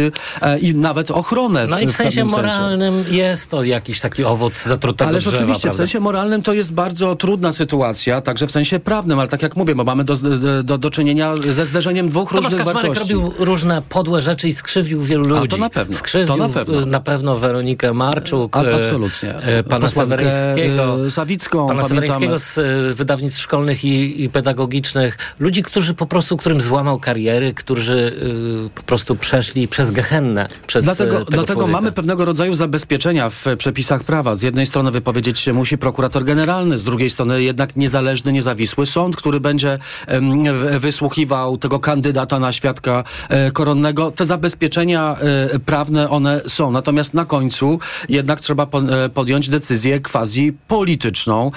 i 0.62 0.76
nawet 0.76 1.12
ochronę. 1.12 1.68
No 1.68 1.78
w, 1.78 1.82
i 1.82 1.88
w 1.88 1.92
sensie 1.92 2.26
moralnym 2.26 2.94
sensie 3.04 3.13
jest 3.14 3.50
to 3.50 3.64
jakiś 3.64 4.00
taki 4.00 4.24
owoc 4.24 4.64
zatrutego 4.64 5.10
Ale 5.10 5.20
drzewa, 5.20 5.38
oczywiście 5.38 5.62
prawda? 5.62 5.76
w 5.76 5.78
sensie 5.78 6.00
moralnym 6.00 6.42
to 6.42 6.54
jest 6.54 6.74
bardzo 6.74 7.16
trudna 7.16 7.54
sytuacja, 7.54 8.22
także 8.22 8.48
w 8.48 8.52
sensie 8.52 8.80
prawnym, 8.80 9.20
ale 9.20 9.28
tak 9.28 9.42
jak 9.42 9.56
mówię, 9.56 9.76
bo 9.76 9.84
mamy 9.84 10.04
do, 10.04 10.16
do, 10.64 10.78
do 10.78 10.90
czynienia 10.90 11.34
ze 11.50 11.66
zderzeniem 11.66 12.10
dwóch 12.10 12.30
Tomasz 12.30 12.44
różnych 12.44 12.66
Kaczmarek 12.66 12.94
wartości. 12.94 13.14
robił 13.14 13.34
różne 13.40 13.82
podłe 13.90 14.22
rzeczy 14.22 14.48
i 14.48 14.54
skrzywił 14.54 15.04
wielu 15.04 15.28
ludzi. 15.28 15.46
A 15.46 15.48
to 15.48 15.58
na 15.58 15.70
pewno. 15.70 15.98
Skrzywił 15.98 16.28
to 16.28 16.38
na 16.38 16.50
pewno, 16.50 16.86
na 16.86 17.00
pewno 17.00 17.38
Weronikę 17.38 17.94
Marczuk, 17.94 18.58
A, 18.58 18.64
e, 18.64 18.76
absolutnie. 18.76 19.36
E, 19.36 19.64
pana 19.64 19.88
Seweryńskiego, 19.88 21.12
Sawicką, 21.12 21.68
pana. 21.68 21.84
Seweryńskiego 21.84 22.40
z 22.40 22.58
e, 22.58 22.94
wydawnictw 22.94 23.42
szkolnych 23.42 23.86
i, 23.86 24.24
i 24.24 24.30
pedagogicznych. 24.30 25.18
Ludzi, 25.40 25.64
którzy 25.64 25.94
po 25.94 26.06
prostu, 26.06 26.38
którym 26.38 26.62
złamał 26.62 27.00
kariery, 27.00 27.54
którzy 27.54 27.94
y, 28.68 28.70
po 28.76 28.84
prostu 28.84 29.16
przeszli 29.16 29.68
przez 29.68 29.92
gehennę. 29.92 30.48
Przez 30.68 30.86
dlatego 30.86 31.26
tego 31.26 31.32
dlatego 31.32 31.68
mamy 31.68 31.92
pewnego 31.92 32.26
rodzaju 32.26 32.56
zabezpieczenia 33.04 33.30
w 33.30 33.58
przepisach 33.58 34.04
prawa. 34.04 34.36
Z 34.36 34.42
jednej 34.42 34.66
strony 34.66 34.92
wypowiedzieć 34.92 35.40
się 35.40 35.54
musi 35.54 35.78
prokurator 35.78 36.24
generalny, 36.24 36.78
z 36.78 36.84
drugiej 36.84 37.10
strony 37.10 37.44
jednak 37.44 37.76
niezależny, 37.76 38.34
niezawisły 38.34 38.86
sąd, 38.86 39.16
który 39.16 39.40
będzie 39.40 39.80
wysłuchiwał 40.80 41.58
tego 41.58 41.80
kandydata 41.80 42.40
na 42.40 42.52
świadka 42.52 43.04
e, 43.30 43.52
koronnego. 43.52 44.12
Te 44.12 44.26
zabezpieczenia 44.26 45.16
e, 45.54 45.60
prawne, 45.60 46.10
one 46.10 46.42
są. 46.48 46.72
Natomiast 46.72 47.14
na 47.14 47.26
końcu 47.26 47.80
jednak 48.10 48.42
trzeba 48.42 48.64
e, 48.64 49.10
podjąć 49.10 49.50
decyzję 49.50 50.00
quasi 50.00 50.54
polityczną, 50.68 51.52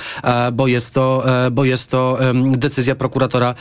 bo 0.52 0.66
jest 0.66 0.94
to, 0.94 1.24
bo 1.52 1.64
jest 1.64 1.90
to 1.90 2.18
decyzja 2.56 2.94
prokuratora, 2.94 3.54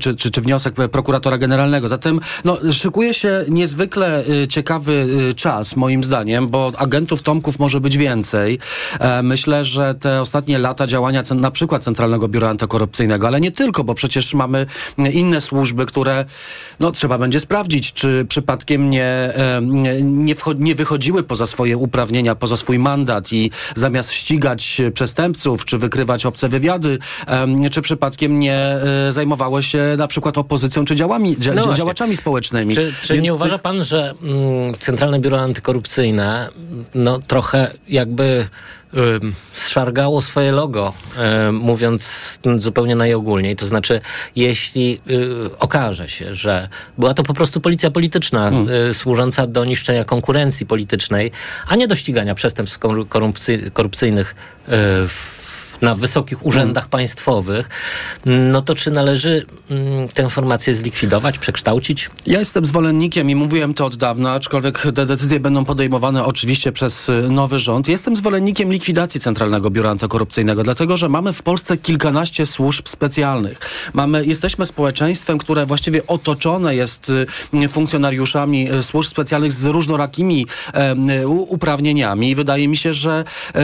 czy, 0.00 0.14
czy, 0.14 0.30
czy 0.30 0.40
wniosek 0.40 0.74
prokuratora 0.74 1.38
generalnego. 1.38 1.88
Zatem 1.88 2.20
no, 2.44 2.58
szykuje 2.72 3.14
się 3.14 3.44
niezwykle 3.48 4.24
ciekawy 4.48 5.06
czas, 5.36 5.76
moim 5.76 6.04
zdaniem, 6.04 6.48
bo 6.48 6.72
agentów 7.14 7.22
Tomków 7.22 7.58
może 7.58 7.80
być 7.80 7.96
więcej. 7.96 8.58
E, 9.00 9.22
myślę, 9.22 9.64
że 9.64 9.94
te 9.94 10.20
ostatnie 10.20 10.58
lata 10.58 10.86
działania 10.86 11.22
na 11.34 11.50
przykład 11.50 11.82
Centralnego 11.82 12.28
Biura 12.28 12.48
Antykorupcyjnego, 12.48 13.26
ale 13.26 13.40
nie 13.40 13.52
tylko, 13.52 13.84
bo 13.84 13.94
przecież 13.94 14.34
mamy 14.34 14.66
inne 15.12 15.40
służby, 15.40 15.86
które 15.86 16.24
no, 16.80 16.92
trzeba 16.92 17.18
będzie 17.18 17.40
sprawdzić, 17.40 17.92
czy 17.92 18.26
przypadkiem 18.28 18.90
nie, 18.90 19.04
e, 19.04 19.60
nie, 20.02 20.34
nie 20.58 20.74
wychodziły 20.74 21.22
poza 21.22 21.46
swoje 21.46 21.76
uprawnienia, 21.76 22.34
poza 22.34 22.56
swój 22.56 22.78
mandat 22.78 23.32
i 23.32 23.50
zamiast 23.76 24.12
ścigać 24.12 24.80
przestępców, 24.94 25.64
czy 25.64 25.78
wykrywać 25.78 26.26
obce 26.26 26.48
wywiady, 26.48 26.98
czy 27.70 27.82
przypadkiem 27.82 28.38
nie 28.38 28.54
e, 29.08 29.12
zajmowały 29.12 29.62
się 29.62 29.94
na 29.98 30.06
przykład 30.06 30.38
opozycją, 30.38 30.84
czy 30.84 30.96
działami, 30.96 31.36
dzia- 31.36 31.54
No 31.54 31.74
działaczami 31.74 32.16
społecznymi. 32.16 32.74
Czy, 32.74 32.92
czy 33.02 33.14
nie 33.16 33.22
tych- 33.22 33.34
uważa 33.34 33.58
pan, 33.58 33.84
że 33.84 34.14
mm, 34.22 34.74
Centralne 34.78 35.20
Biuro 35.20 35.40
Antykorupcyjne 35.40 36.48
no, 37.04 37.18
trochę 37.18 37.70
jakby 37.88 38.48
zszargało 39.52 40.22
swoje 40.22 40.52
logo, 40.52 40.92
mówiąc 41.52 42.38
mm, 42.44 42.60
zupełnie 42.60 42.96
najogólniej. 42.96 43.56
To 43.56 43.66
znaczy, 43.66 44.00
jeśli 44.36 45.00
y, 45.10 45.58
okaże 45.58 46.08
się, 46.08 46.34
że 46.34 46.68
była 46.98 47.14
to 47.14 47.22
po 47.22 47.34
prostu 47.34 47.60
policja 47.60 47.90
polityczna 47.90 48.50
y, 48.90 48.94
służąca 48.94 49.46
do 49.46 49.64
niszczenia 49.64 50.04
konkurencji 50.04 50.66
politycznej, 50.66 51.30
a 51.68 51.76
nie 51.76 51.88
do 51.88 51.94
ścigania 51.94 52.34
przestępstw 52.34 52.78
koru- 52.78 53.08
korupcy, 53.08 53.70
korupcyjnych 53.70 54.34
y, 54.68 54.70
w 55.08 55.43
na 55.82 55.94
wysokich 55.94 56.46
urzędach 56.46 56.88
państwowych, 56.88 57.68
no 58.26 58.62
to 58.62 58.74
czy 58.74 58.90
należy 58.90 59.46
mm, 59.70 60.08
tę 60.08 60.30
formację 60.30 60.74
zlikwidować, 60.74 61.38
przekształcić? 61.38 62.10
Ja 62.26 62.38
jestem 62.38 62.66
zwolennikiem 62.66 63.30
i 63.30 63.34
mówiłem 63.34 63.74
to 63.74 63.86
od 63.86 63.96
dawna, 63.96 64.32
aczkolwiek 64.32 64.82
te 64.94 65.06
decyzje 65.06 65.40
będą 65.40 65.64
podejmowane 65.64 66.24
oczywiście 66.24 66.72
przez 66.72 67.08
y, 67.08 67.12
nowy 67.30 67.58
rząd. 67.58 67.88
Jestem 67.88 68.16
zwolennikiem 68.16 68.72
likwidacji 68.72 69.20
Centralnego 69.20 69.70
Biura 69.70 69.90
Antykorupcyjnego, 69.90 70.62
dlatego 70.62 70.96
że 70.96 71.08
mamy 71.08 71.32
w 71.32 71.42
Polsce 71.42 71.76
kilkanaście 71.76 72.46
służb 72.46 72.88
specjalnych. 72.88 73.60
Mamy, 73.92 74.26
jesteśmy 74.26 74.66
społeczeństwem, 74.66 75.38
które 75.38 75.66
właściwie 75.66 76.06
otoczone 76.06 76.76
jest 76.76 77.12
y, 77.54 77.68
funkcjonariuszami 77.68 78.72
y, 78.72 78.82
służb 78.82 79.10
specjalnych 79.10 79.52
z 79.52 79.64
różnorakimi 79.64 80.46
uprawnieniami 81.48 82.30
i 82.30 82.34
wydaje 82.34 82.68
mi 82.68 82.76
się, 82.76 82.94
że, 82.94 83.24
e, 83.54 83.58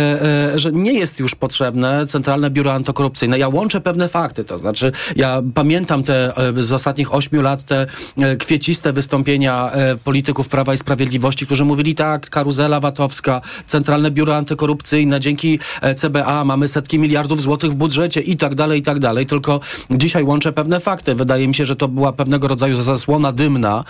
e, 0.55 0.59
że 0.59 0.73
nie 0.73 0.93
jest 0.93 1.19
już 1.19 1.35
potrzebne 1.35 2.00
Centralne 2.07 2.51
Biuro 2.51 2.73
Antykorupcyjne. 2.73 3.39
Ja 3.39 3.49
łączę 3.49 3.81
pewne 3.81 4.09
fakty, 4.09 4.45
to 4.45 4.59
znaczy 4.59 4.93
ja 5.17 5.43
pamiętam 5.55 6.03
te 6.03 6.37
e, 6.37 6.63
z 6.63 6.73
ostatnich 6.73 7.15
ośmiu 7.15 7.43
lat 7.43 7.65
te 7.65 7.87
e, 8.19 8.37
kwieciste 8.37 8.93
wystąpienia 8.93 9.71
e, 9.73 9.97
polityków 9.97 10.49
Prawa 10.49 10.75
i 10.75 10.79
Sprawiedliwości, 10.79 11.47
którzy 11.47 11.65
mówili 11.65 11.95
tak, 11.95 12.31
karuzela 12.31 12.81
VAT-owska, 12.81 13.41
Centralne 13.67 14.11
Biuro 14.11 14.37
Antykorupcyjne, 14.37 15.21
dzięki 15.21 15.59
CBA 15.97 16.45
mamy 16.45 16.69
setki 16.69 16.99
miliardów 16.99 17.41
złotych 17.41 17.71
w 17.71 17.75
budżecie 17.75 18.21
i 18.21 18.37
tak 18.37 18.55
dalej, 18.55 18.81
i 18.81 18.83
tak 18.83 18.99
dalej. 18.99 19.27
Tylko 19.27 19.61
dzisiaj 19.91 20.23
łączę 20.23 20.53
pewne 20.53 20.81
fakty. 20.81 21.15
Wydaje 21.15 21.49
mi 21.49 21.55
się, 21.55 21.67
że 21.67 21.77
to 21.77 21.89
była 21.89 22.13
pewnego 22.13 22.49
rodzaju 22.49 22.75
zasłona 22.75 23.33
dymna 23.33 23.85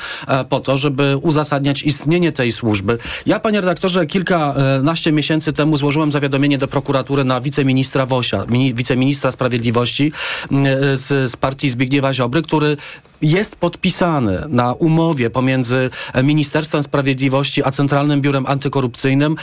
po 0.49 0.61
to, 0.61 0.77
żeby 0.77 1.17
uzasadniać 1.23 1.83
istnienie 1.83 2.33
tej 2.33 2.53
służby. 2.53 2.99
Ja, 3.27 3.41
panie 3.41 3.61
redaktorze, 3.61 4.07
kilkanaście 4.07 5.13
miesięcy 5.13 5.53
temu 5.53 5.77
złożyłem 5.77 6.13
zawiadomienie 6.13 6.59
do 6.59 6.69
prokuratury 6.69 7.25
na 7.25 7.41
wiceministra 7.41 8.00
Wosia, 8.07 8.45
mini, 8.49 8.75
wiceministra 8.75 9.31
sprawiedliwości 9.31 10.13
m, 10.51 10.65
z, 10.97 11.31
z 11.31 11.37
partii 11.37 11.71
Zbigniewa 11.71 12.15
Ziobry, 12.15 12.43
który 12.43 12.77
jest 13.23 13.57
podpisany 13.57 14.45
na 14.49 14.73
umowie 14.73 15.31
pomiędzy 15.31 15.91
e, 16.13 16.23
Ministerstwem 16.23 16.83
Sprawiedliwości 16.83 17.65
a 17.65 17.71
Centralnym 17.71 18.21
Biurem 18.21 18.47
Antykorupcyjnym 18.47 19.37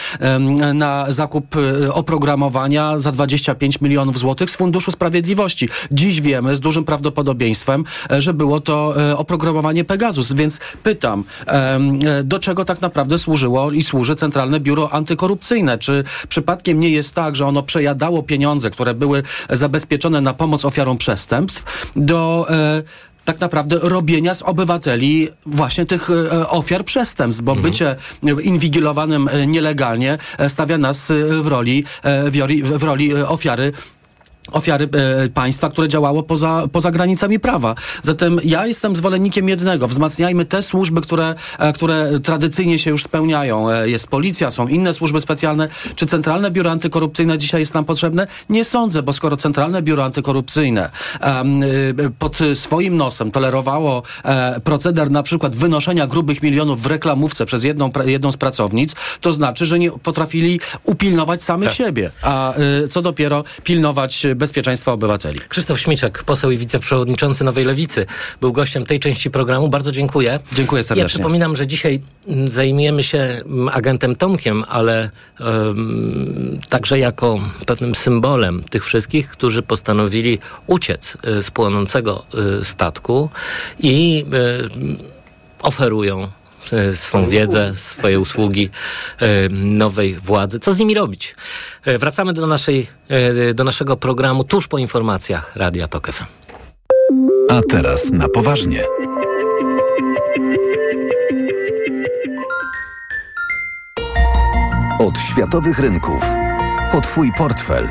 na 0.74 1.06
zakup 1.10 1.56
e, 1.56 1.94
oprogramowania 1.94 3.00
za 3.00 3.12
25 3.12 3.82
milionów 3.82 4.18
złotych 4.18 4.50
z 4.50 4.56
Funduszu 4.56 4.92
Sprawiedliwości. 4.92 5.70
Dziś 5.92 6.22
wiemy 6.22 6.56
z 6.56 6.60
dużym 6.60 6.86
prawdopodobieństwem, 6.86 7.84
e, 8.12 8.22
że 8.22 8.34
było 8.34 8.60
to 8.60 8.94
oprogramowanie 9.16 9.84
Pegasus, 9.84 10.34
więc 10.34 10.60
pytam, 10.84 11.24
do 12.24 12.40
czego 12.40 12.66
tak 12.66 12.82
naprawdę 12.82 13.20
służyło 13.20 13.72
i 13.72 13.84
służy 13.84 14.16
Centralne 14.16 14.60
Biuro 14.60 14.94
Antykorupcyjne? 14.94 15.78
Czy 15.78 16.04
przypadkiem 16.30 16.80
nie 16.80 16.90
jest 16.90 17.16
tak, 17.16 17.36
że 17.36 17.46
ono 17.46 17.64
przejadało 17.64 18.24
pieniądze, 18.24 18.70
które 18.70 18.94
były 18.94 19.24
zabezpieczone 19.50 20.22
na 20.22 20.34
pomoc 20.34 20.66
ofiarom 20.66 20.98
przestępstw 20.98 21.92
do 21.96 22.48
tak 23.28 23.42
naprawdę 23.42 23.80
robienia 23.82 24.34
z 24.34 24.42
obywateli 24.42 25.28
właśnie 25.46 25.86
tych 25.86 26.10
e, 26.10 26.50
ofiar 26.50 26.86
przestępstw, 26.86 27.44
bo 27.44 27.56
bycie 27.56 27.96
inwigilowanym 28.44 29.28
e, 29.28 29.48
nielegalnie 29.48 30.18
e, 30.38 30.50
stawia 30.50 30.78
nas 30.78 31.12
w 31.42 31.48
roli, 31.48 31.84
w 32.64 32.84
roli, 32.84 33.14
ofiary 33.16 33.72
ofiary 34.52 34.90
e, 34.92 35.30
państwa, 35.30 35.70
które 35.70 35.88
działało 35.88 36.24
poza, 36.24 36.64
poza 36.72 36.92
granicami 36.92 37.40
prawa. 37.40 37.76
Zatem 38.02 38.40
ja 38.44 38.68
jestem 38.68 38.96
zwolennikiem 38.96 39.50
jednego. 39.50 39.88
Wzmacniajmy 39.88 40.46
te 40.46 40.62
służby, 40.62 41.02
które, 41.02 41.36
e, 41.60 41.74
które 41.74 42.20
tradycyjnie 42.20 42.80
się 42.80 42.90
już 42.92 43.04
spełniają. 43.04 43.70
E, 43.70 43.90
jest 43.90 44.08
policja, 44.08 44.52
są 44.52 44.68
inne 44.68 44.94
służby 44.94 45.22
specjalne. 45.22 45.68
Czy 45.96 46.06
Centralne 46.06 46.52
Biuro 46.52 46.72
Antykorupcyjne 46.72 47.38
dzisiaj 47.38 47.62
jest 47.62 47.74
nam 47.74 47.86
potrzebne? 47.86 48.28
Nie 48.50 48.66
sądzę, 48.66 49.04
bo 49.04 49.14
skoro 49.14 49.38
Centralne 49.38 49.82
Biuro 49.82 50.06
Antykorupcyjne 50.06 50.90
e, 51.22 51.44
pod 52.20 52.40
swoim 52.54 52.98
nosem 52.98 53.32
tolerowało 53.32 54.04
e, 54.26 54.60
proceder 54.60 55.12
na 55.12 55.24
przykład 55.24 55.56
wynoszenia 55.56 56.08
grubych 56.08 56.44
milionów 56.44 56.82
w 56.82 56.86
reklamówce 56.86 57.46
przez 57.46 57.64
jedną, 57.64 57.92
jedną 58.06 58.32
z 58.32 58.38
pracownic, 58.38 58.96
to 59.22 59.34
znaczy, 59.34 59.66
że 59.66 59.80
nie 59.80 59.92
potrafili 59.92 60.60
upilnować 60.84 61.44
samych 61.44 61.70
tak. 61.70 61.78
siebie. 61.78 62.12
A 62.22 62.54
e, 62.54 62.88
co 62.88 63.02
dopiero 63.02 63.44
pilnować 63.64 64.26
bezpieczeństwa 64.38 64.92
obywateli. 64.92 65.40
Krzysztof 65.50 65.80
Śmieciak, 65.80 66.24
poseł 66.24 66.52
i 66.52 66.58
wiceprzewodniczący 66.58 67.44
Nowej 67.44 67.66
Lewicy, 67.66 68.06
był 68.42 68.54
gościem 68.54 68.86
tej 68.86 69.00
części 69.00 69.32
programu. 69.32 69.70
Bardzo 69.70 69.92
dziękuję. 69.92 70.40
Dziękuję 70.54 70.84
serdecznie. 70.84 71.04
Ja 71.04 71.10
przypominam, 71.10 71.56
że 71.56 71.68
dzisiaj 71.68 72.02
mm, 72.28 72.48
zajmujemy 72.48 73.04
się 73.04 73.18
mm, 73.18 73.70
agentem 73.70 74.16
Tomkiem, 74.16 74.64
ale 74.68 75.10
um, 75.40 76.60
także 76.70 77.00
jako 77.00 77.40
pewnym 77.66 77.96
symbolem 77.96 78.64
tych 78.64 78.86
wszystkich, 78.86 79.30
którzy 79.30 79.62
postanowili 79.62 80.40
uciec 80.68 81.18
y, 81.28 81.44
z 81.44 81.52
płonącego 81.52 82.26
y, 82.62 82.66
statku 82.66 83.30
i 83.80 84.26
y, 84.34 84.98
oferują 85.62 86.28
swą 86.94 87.26
wiedzę, 87.26 87.76
swoje 87.76 88.20
usługi 88.20 88.70
e, 89.20 89.28
nowej 89.50 90.16
władzy. 90.16 90.60
Co 90.60 90.74
z 90.74 90.80
nimi 90.80 90.94
robić? 90.94 91.36
E, 91.86 91.98
wracamy 91.98 92.34
do, 92.34 92.48
naszej, 92.48 92.88
do 93.54 93.64
naszego 93.64 93.98
programu 93.98 94.44
tuż 94.44 94.68
po 94.68 94.78
informacjach 94.78 95.56
Radia 95.56 95.88
Tok 95.88 96.12
FM. 96.12 96.26
A 97.50 97.62
teraz 97.70 98.12
na 98.12 98.30
poważnie. 98.30 98.84
Od 105.00 105.18
światowych 105.20 105.80
rynków 105.80 106.24
po 106.92 107.02
Twój 107.02 107.32
portfel. 107.38 107.90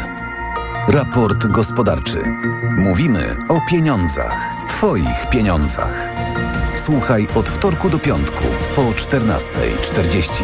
Raport 0.88 1.46
gospodarczy. 1.46 2.18
Mówimy 2.78 3.36
o 3.48 3.60
pieniądzach. 3.70 4.36
Twoich 4.68 5.30
pieniądzach. 5.30 6.08
Słuchaj 6.76 7.26
od 7.34 7.48
wtorku 7.48 7.90
do 7.90 7.98
piątku 7.98 8.44
po 8.76 8.82
14.40. 8.82 10.42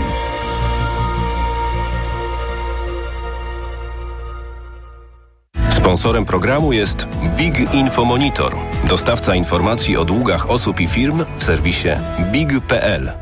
Sponsorem 5.70 6.24
programu 6.24 6.72
jest 6.72 7.06
Big 7.36 7.74
Info 7.74 8.04
Monitor, 8.04 8.56
dostawca 8.88 9.34
informacji 9.34 9.96
o 9.96 10.04
długach 10.04 10.50
osób 10.50 10.80
i 10.80 10.88
firm 10.88 11.24
w 11.36 11.44
serwisie 11.44 11.88
big.pl. 12.32 13.12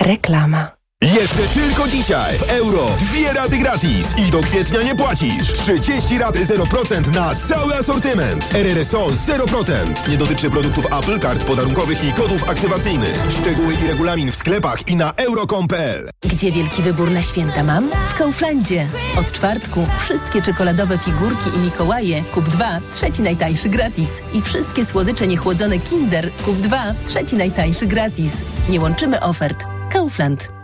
Reklama. 0.00 0.81
Jeszcze 1.02 1.48
tylko 1.54 1.88
dzisiaj 1.88 2.38
w 2.38 2.42
euro 2.42 2.86
dwie 2.98 3.32
raty 3.32 3.58
gratis 3.58 4.14
i 4.18 4.30
do 4.30 4.40
kwietnia 4.40 4.82
nie 4.82 4.96
płacisz. 4.96 5.52
30 5.52 6.18
rat 6.18 6.36
0% 6.36 7.14
na 7.14 7.34
cały 7.34 7.74
asortyment. 7.74 8.54
RRSO 8.54 9.06
0%. 9.06 10.08
Nie 10.08 10.16
dotyczy 10.16 10.50
produktów 10.50 10.86
Apple, 10.92 11.20
kart 11.20 11.44
podarunkowych 11.44 12.04
i 12.04 12.12
kodów 12.12 12.48
aktywacyjnych. 12.48 13.20
Szczegóły 13.40 13.74
i 13.74 13.88
regulamin 13.88 14.32
w 14.32 14.36
sklepach 14.36 14.88
i 14.88 14.96
na 14.96 15.12
euro.com.pl. 15.12 16.10
Gdzie 16.22 16.52
wielki 16.52 16.82
wybór 16.82 17.10
na 17.10 17.22
święta 17.22 17.62
mam? 17.64 17.90
W 18.08 18.14
Kauflandzie. 18.14 18.86
Od 19.18 19.32
czwartku 19.32 19.86
wszystkie 19.98 20.42
czekoladowe 20.42 20.98
figurki 20.98 21.50
i 21.56 21.58
Mikołaje 21.58 22.22
kup 22.22 22.48
2, 22.48 22.80
trzeci 22.92 23.22
najtańszy 23.22 23.68
gratis. 23.68 24.10
I 24.34 24.42
wszystkie 24.42 24.84
słodycze 24.84 25.26
niechłodzone 25.26 25.78
Kinder 25.78 26.30
kup 26.44 26.56
2, 26.56 26.94
trzeci 27.06 27.36
najtańszy 27.36 27.86
gratis. 27.86 28.32
Nie 28.68 28.80
łączymy 28.80 29.20
ofert. 29.20 29.64
Kaufland. 29.90 30.61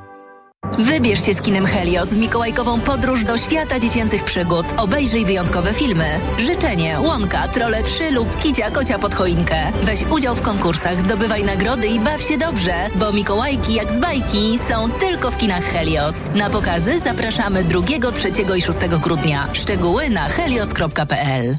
Wybierz 0.78 1.26
się 1.26 1.34
z 1.34 1.42
kinem 1.42 1.66
Helios 1.66 2.08
w 2.08 2.18
mikołajkową 2.18 2.80
podróż 2.80 3.24
do 3.24 3.38
świata 3.38 3.80
dziecięcych 3.80 4.24
przygód. 4.24 4.66
Obejrzyj 4.76 5.24
wyjątkowe 5.24 5.74
filmy. 5.74 6.20
Życzenie, 6.38 7.00
Łąka, 7.00 7.48
Trole 7.48 7.82
3 7.82 8.10
lub 8.10 8.42
Kicia 8.42 8.70
Kocia 8.70 8.98
pod 8.98 9.14
choinkę. 9.14 9.72
Weź 9.82 10.04
udział 10.10 10.36
w 10.36 10.40
konkursach, 10.40 11.00
zdobywaj 11.00 11.44
nagrody 11.44 11.86
i 11.86 12.00
baw 12.00 12.22
się 12.22 12.38
dobrze, 12.38 12.74
bo 12.94 13.12
Mikołajki 13.12 13.74
jak 13.74 13.90
z 13.90 14.00
bajki 14.00 14.58
są 14.68 14.90
tylko 14.90 15.30
w 15.30 15.36
kinach 15.36 15.64
Helios. 15.64 16.14
Na 16.34 16.50
pokazy 16.50 16.98
zapraszamy 16.98 17.64
2, 17.64 17.80
3 18.14 18.28
i 18.56 18.62
6 18.62 18.78
grudnia. 19.00 19.48
Szczegóły 19.52 20.10
na 20.10 20.28
helios.pl 20.28 21.56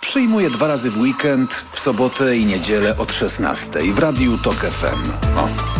Przyjmuję 0.00 0.50
dwa 0.50 0.68
razy 0.68 0.90
w 0.90 1.00
weekend, 1.00 1.64
w 1.72 1.80
sobotę 1.80 2.36
i 2.36 2.46
niedzielę 2.46 2.96
od 2.96 3.12
16 3.12 3.92
w 3.94 3.98
Radiu 3.98 4.38
TOK 4.38 4.56
FM. 4.56 5.10
O. 5.38 5.77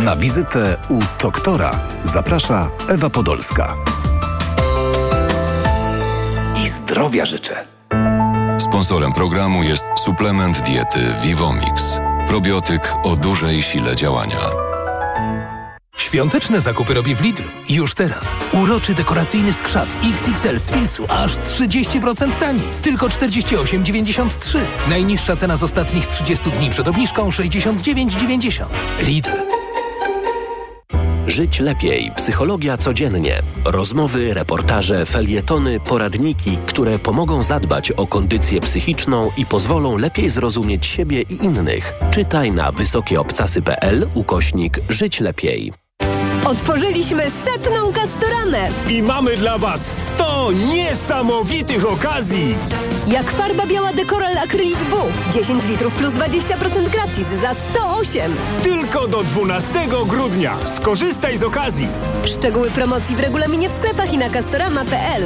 Na 0.00 0.16
wizytę 0.16 0.76
u 0.88 1.00
doktora 1.22 1.80
zaprasza 2.04 2.70
Ewa 2.88 3.10
Podolska. 3.10 3.76
I 6.64 6.68
zdrowia 6.68 7.26
życzę. 7.26 7.64
Sponsorem 8.58 9.12
programu 9.12 9.62
jest 9.62 9.84
suplement 10.04 10.60
diety 10.60 11.14
Vivomix. 11.22 12.00
Probiotyk 12.28 12.92
o 13.02 13.16
dużej 13.16 13.62
sile 13.62 13.96
działania. 13.96 14.38
Świąteczne 15.96 16.60
zakupy 16.60 16.94
robię 16.94 17.14
w 17.14 17.20
Lidlu. 17.20 17.46
Już 17.68 17.94
teraz. 17.94 18.36
Uroczy 18.52 18.94
dekoracyjny 18.94 19.52
skrzat 19.52 19.96
XXL 20.12 20.58
z 20.58 20.70
filcu 20.70 21.06
aż 21.08 21.32
30% 21.36 22.38
taniej. 22.38 22.68
Tylko 22.82 23.06
48,93. 23.08 24.58
Najniższa 24.88 25.36
cena 25.36 25.56
z 25.56 25.62
ostatnich 25.62 26.06
30 26.06 26.50
dni 26.50 26.70
przed 26.70 26.88
obniżką 26.88 27.28
69,90. 27.28 28.64
Lidl. 29.00 29.30
Żyć 31.32 31.60
lepiej. 31.60 32.10
Psychologia 32.16 32.76
codziennie. 32.76 33.42
Rozmowy, 33.64 34.34
reportaże, 34.34 35.06
felietony, 35.06 35.80
poradniki, 35.80 36.58
które 36.66 36.98
pomogą 36.98 37.42
zadbać 37.42 37.90
o 37.90 38.06
kondycję 38.06 38.60
psychiczną 38.60 39.30
i 39.36 39.46
pozwolą 39.46 39.96
lepiej 39.96 40.30
zrozumieć 40.30 40.86
siebie 40.86 41.22
i 41.22 41.44
innych. 41.44 41.94
Czytaj 42.10 42.52
na 42.52 42.72
wysokieobcasy.pl 42.72 44.08
ukośnik 44.14 44.78
Żyć 44.88 45.20
lepiej. 45.20 45.72
Otworzyliśmy 46.44 47.30
setną 47.44 47.92
kastoranę! 47.92 48.68
I 48.90 49.02
mamy 49.02 49.36
dla 49.36 49.58
Was 49.58 49.96
100 50.14 50.52
niesamowitych 50.52 51.92
okazji! 51.92 52.54
Jak 53.06 53.30
farba 53.30 53.66
biała 53.66 53.92
Dekoral 53.92 54.38
Acrylit 54.38 54.78
W. 54.78 55.12
10 55.32 55.64
litrów 55.64 55.94
plus 55.94 56.10
20% 56.12 56.90
gratis 56.90 57.26
za 57.40 57.54
108. 57.70 58.36
Tylko 58.62 59.08
do 59.08 59.24
12 59.24 59.72
grudnia. 60.06 60.56
Skorzystaj 60.76 61.36
z 61.38 61.42
okazji. 61.42 61.88
Szczegóły 62.26 62.70
promocji 62.70 63.16
w 63.16 63.20
regulaminie 63.20 63.68
w 63.68 63.72
sklepach 63.72 64.12
i 64.12 64.18
na 64.18 64.30
castorama.pl. 64.30 65.22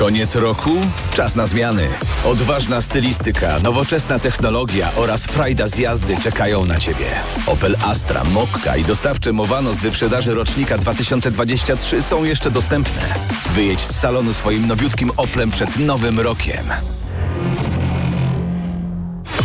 Koniec 0.00 0.34
roku? 0.34 0.70
Czas 1.14 1.36
na 1.36 1.46
zmiany. 1.46 1.88
Odważna 2.24 2.80
stylistyka, 2.80 3.58
nowoczesna 3.58 4.18
technologia 4.18 4.92
oraz 4.96 5.26
frajda 5.26 5.68
z 5.68 5.78
jazdy 5.78 6.16
czekają 6.16 6.64
na 6.64 6.78
Ciebie. 6.78 7.06
Opel 7.46 7.76
Astra, 7.84 8.24
Mokka 8.24 8.76
i 8.76 8.84
dostawcze 8.84 9.32
Mowano 9.32 9.74
z 9.74 9.80
wyprzedaży 9.80 10.34
rocznika 10.34 10.78
2023 10.78 12.02
są 12.02 12.24
jeszcze 12.24 12.50
dostępne. 12.50 13.14
Wyjedź 13.54 13.80
z 13.80 14.00
salonu 14.00 14.34
swoim 14.34 14.66
nowiutkim 14.66 15.10
Oplem 15.16 15.50
przed 15.50 15.78
nowym 15.78 16.20
rokiem. 16.20 16.64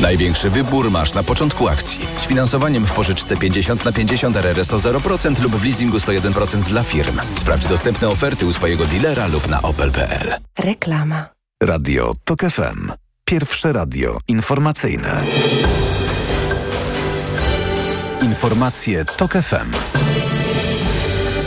Największy 0.01 0.49
wybór 0.49 0.91
masz 0.91 1.13
na 1.13 1.23
początku 1.23 1.67
akcji. 1.67 2.07
Z 2.17 2.23
finansowaniem 2.23 2.87
w 2.87 2.91
pożyczce 2.91 3.37
50 3.37 3.85
na 3.85 3.91
50 3.91 4.37
RRSO 4.37 4.77
0% 4.77 5.41
lub 5.41 5.55
w 5.55 5.63
leasingu 5.63 5.97
101% 5.97 6.63
dla 6.63 6.83
firm. 6.83 7.19
Sprawdź 7.35 7.65
dostępne 7.65 8.07
oferty 8.07 8.45
u 8.45 8.51
swojego 8.51 8.85
dealera 8.85 9.27
lub 9.27 9.47
na 9.47 9.61
opel.pl. 9.61 10.35
Reklama. 10.59 11.25
Radio 11.63 12.13
TOK 12.23 12.39
FM. 12.39 12.91
Pierwsze 13.25 13.73
radio 13.73 14.17
informacyjne. 14.27 15.23
Informacje 18.21 19.05
TOK 19.05 19.31
FM. 19.31 19.71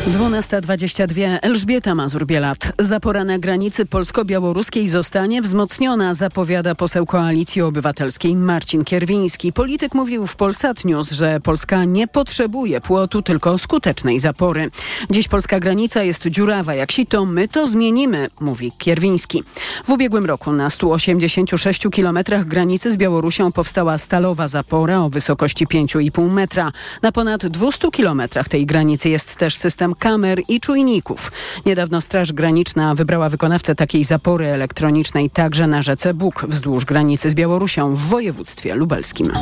12.22 0.09 1.39
Elżbieta 1.43 1.95
Mazur-Bielat. 1.95 2.73
Zapora 2.79 3.25
na 3.25 3.39
granicy 3.39 3.87
polsko-białoruskiej 3.87 4.89
zostanie 4.89 5.43
wzmocniona, 5.43 6.15
zapowiada 6.15 6.75
poseł 6.75 7.07
Koalicji 7.07 7.63
Obywatelskiej 7.63 8.37
Marcin 8.37 8.85
Kierwiński. 8.85 9.53
Polityk 9.53 9.95
mówił 9.95 10.27
w 10.27 10.37
Polsat 10.37 10.85
News, 10.85 11.11
że 11.11 11.41
Polska 11.41 11.85
nie 11.85 12.09
potrzebuje 12.09 12.81
płotu, 12.81 13.23
tylko 13.23 13.59
skutecznej 13.59 14.21
zapory. 14.21 14.71
Dziś 15.11 15.29
polska 15.29 15.61
granica 15.61 16.03
jest 16.03 16.27
dziurawa. 16.27 16.75
Jak 16.75 16.89
to 17.09 17.25
my 17.25 17.49
to 17.49 17.67
zmienimy, 17.67 18.29
mówi 18.41 18.73
Kierwiński. 18.79 19.43
W 19.85 19.91
ubiegłym 19.91 20.27
roku 20.27 20.53
na 20.53 20.71
186 20.71 21.89
kilometrach 21.93 22.45
granicy 22.45 22.93
z 22.93 22.97
Białorusią 22.97 23.53
powstała 23.53 23.99
stalowa 23.99 24.49
zapora 24.49 25.01
o 25.01 25.09
wysokości 25.09 25.67
5,5 25.67 26.31
metra. 26.31 26.73
Na 27.03 27.13
ponad 27.13 27.47
200 27.47 27.91
kilometrach 27.91 28.49
tej 28.49 28.67
granicy 28.67 29.09
jest 29.09 29.37
też 29.37 29.57
system 29.57 29.95
kamer 29.99 30.41
i 30.49 30.61
czujników. 30.61 31.33
Niedawno 31.67 32.01
Straż 32.01 32.33
Graniczna 32.33 32.95
wybrała 32.95 33.29
wykonawcę 33.29 33.75
takiej 33.75 34.05
zapory 34.05 34.47
elektronicznej 34.47 35.31
także 35.31 35.67
na 35.67 35.83
rzece 35.83 36.15
Bóg 36.15 36.47
wzdłuż 36.49 36.85
granicy 36.85 37.31
z 37.31 37.35
Białorusią 37.35 37.95
w 37.95 37.99
województwie 37.99 38.75
lubelskim. 38.75 39.33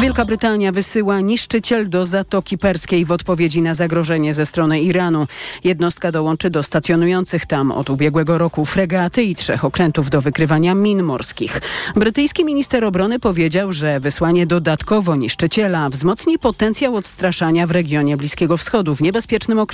Wielka 0.00 0.24
Brytania 0.24 0.72
wysyła 0.72 1.20
niszczyciel 1.20 1.88
do 1.88 2.06
Zatoki 2.06 2.58
Perskiej 2.58 3.04
w 3.04 3.12
odpowiedzi 3.12 3.62
na 3.62 3.74
zagrożenie 3.74 4.34
ze 4.34 4.46
strony 4.46 4.80
Iranu. 4.80 5.26
Jednostka 5.64 6.12
dołączy 6.12 6.50
do 6.50 6.62
stacjonujących 6.62 7.46
tam 7.46 7.72
od 7.72 7.90
ubiegłego 7.90 8.38
roku 8.38 8.64
fregaty 8.64 9.22
i 9.22 9.34
trzech 9.34 9.64
okrętów 9.64 10.10
do 10.10 10.20
wykrywania 10.20 10.74
min 10.74 11.02
morskich. 11.02 11.60
Brytyjski 11.96 12.44
minister 12.44 12.84
obrony 12.84 13.18
powiedział, 13.18 13.72
że 13.72 14.00
wysłanie 14.00 14.46
dodatkowo 14.46 15.16
niszczyciela 15.16 15.88
wzmocni 15.88 16.38
potencjał 16.38 16.96
odstraszania 16.96 17.66
w 17.66 17.70
regionie 17.70 18.16
Bliskiego 18.16 18.56
Wschodu 18.56 18.94
w 18.94 19.02
niebezpiecznym 19.02 19.58
okresie 19.58 19.65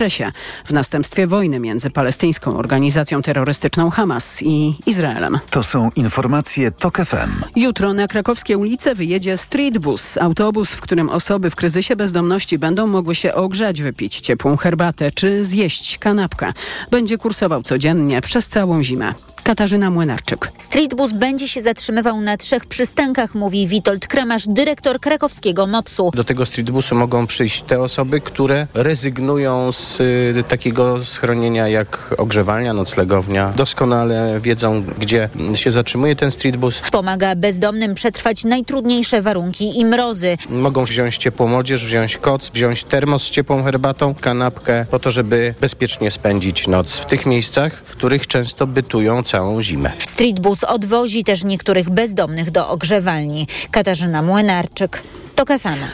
w 0.65 0.73
następstwie 0.73 1.27
wojny 1.27 1.61
między 1.61 1.91
palestyńską 1.91 2.57
organizacją 2.57 3.23
terrorystyczną 3.23 3.91
Hamas 3.91 4.43
i 4.43 4.75
Izraelem. 4.87 5.39
To 5.51 5.63
są 5.63 5.91
informacje 5.97 6.71
TOK 6.71 6.97
FM. 6.97 7.45
Jutro 7.57 7.93
na 7.95 8.09
krakowskie 8.09 8.59
ulice 8.59 8.95
wyjedzie 8.95 9.37
Streetbus, 9.37 10.19
autobus, 10.19 10.71
w 10.71 10.81
którym 10.81 11.09
osoby 11.09 11.51
w 11.51 11.57
kryzysie 11.57 11.97
bezdomności 11.97 12.59
będą 12.59 12.87
mogły 12.87 13.15
się 13.15 13.35
ogrzać, 13.35 13.83
wypić 13.83 14.21
ciepłą 14.21 14.57
herbatę 14.57 15.11
czy 15.11 15.45
zjeść 15.45 15.99
kanapkę. 15.99 16.51
Będzie 16.91 17.19
kursował 17.19 17.63
codziennie 17.63 18.21
przez 18.21 18.49
całą 18.49 18.83
zimę. 18.83 19.15
Katarzyna 19.43 19.91
Młynarczyk. 19.91 20.53
Streetbus 20.59 21.13
będzie 21.13 21.49
się 21.49 21.63
zatrzymywał 21.63 22.21
na 22.21 22.37
trzech 22.37 22.67
przystankach, 22.67 23.35
mówi 23.35 23.67
Witold 23.67 24.07
Kremasz, 24.07 24.45
dyrektor 24.49 25.01
krakowskiego 25.01 25.67
MOPS-u. 25.67 26.11
Do 26.15 26.25
tego 26.25 26.47
streetbusu 26.47 26.95
mogą 26.95 27.27
przyjść 27.27 27.63
te 27.63 27.81
osoby, 27.81 28.21
które 28.21 28.67
rezygnują 28.75 29.73
z 29.73 30.01
y, 30.01 30.45
takiego 30.49 31.05
schronienia 31.05 31.69
jak 31.69 32.15
ogrzewalnia, 32.19 32.73
noclegownia. 32.73 33.53
Doskonale 33.57 34.41
wiedzą, 34.41 34.83
gdzie 34.99 35.29
się 35.55 35.71
zatrzymuje 35.71 36.17
ten 36.17 36.31
streetbus. 36.31 36.83
Pomaga 36.93 37.35
bezdomnym 37.35 37.95
przetrwać 37.95 38.45
najtrudniejsze 38.45 39.23
warunki 39.23 39.81
i 39.81 39.85
mrozy. 39.85 40.37
Mogą 40.51 40.85
wziąć 40.85 41.17
ciepłą 41.17 41.49
młodzież, 41.49 41.87
wziąć 41.87 42.17
koc, 42.17 42.51
wziąć 42.51 42.85
termos 42.85 43.23
z 43.23 43.31
ciepłą 43.31 43.65
herbatą, 43.65 44.15
kanapkę, 44.15 44.87
po 44.91 44.99
to, 44.99 45.11
żeby 45.11 45.55
bezpiecznie 45.61 46.11
spędzić 46.11 46.69
noc 46.69 46.97
w 46.97 47.07
tych 47.07 47.27
miejscach, 47.27 47.73
w 47.75 47.91
których 47.91 48.27
często 48.27 48.67
bytują 48.67 49.23
całą 49.33 49.63
zimę. 49.63 49.93
Streetbus 49.99 50.65
odwozi 50.65 51.25
też 51.25 51.45
niektórych 51.45 51.91
bezdomnych 51.91 52.51
do 52.51 52.69
ogrzewalni. 52.69 53.47
Katarzyna 53.71 54.23
Młynarczyk. 54.23 55.03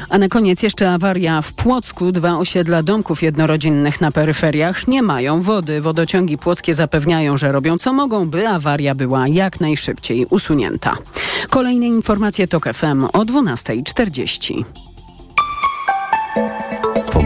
A 0.09 0.18
na 0.18 0.29
koniec 0.29 0.62
jeszcze 0.62 0.92
awaria 0.92 1.42
w 1.42 1.53
Płocku. 1.53 2.12
Dwa 2.12 2.38
osiedla 2.38 2.83
domków 2.83 3.22
jednorodzinnych 3.22 4.01
na 4.01 4.12
peryferiach 4.12 4.88
nie 4.88 5.03
mają 5.03 5.42
wody. 5.42 5.81
Wodociągi 5.81 6.38
płockie 6.38 6.74
zapewniają, 6.74 7.37
że 7.37 7.53
robią 7.53 7.79
co 7.79 7.92
mogą, 7.92 8.31
by 8.31 8.48
awaria 8.48 8.94
była 8.94 9.29
jak 9.29 9.61
najszybciej 9.61 10.27
usunięta. 10.27 10.96
Kolejne 11.51 11.87
informacje 11.87 12.46
TOK 12.46 12.68
FM 12.74 13.05
o 13.05 13.24
12.40. 13.24 14.64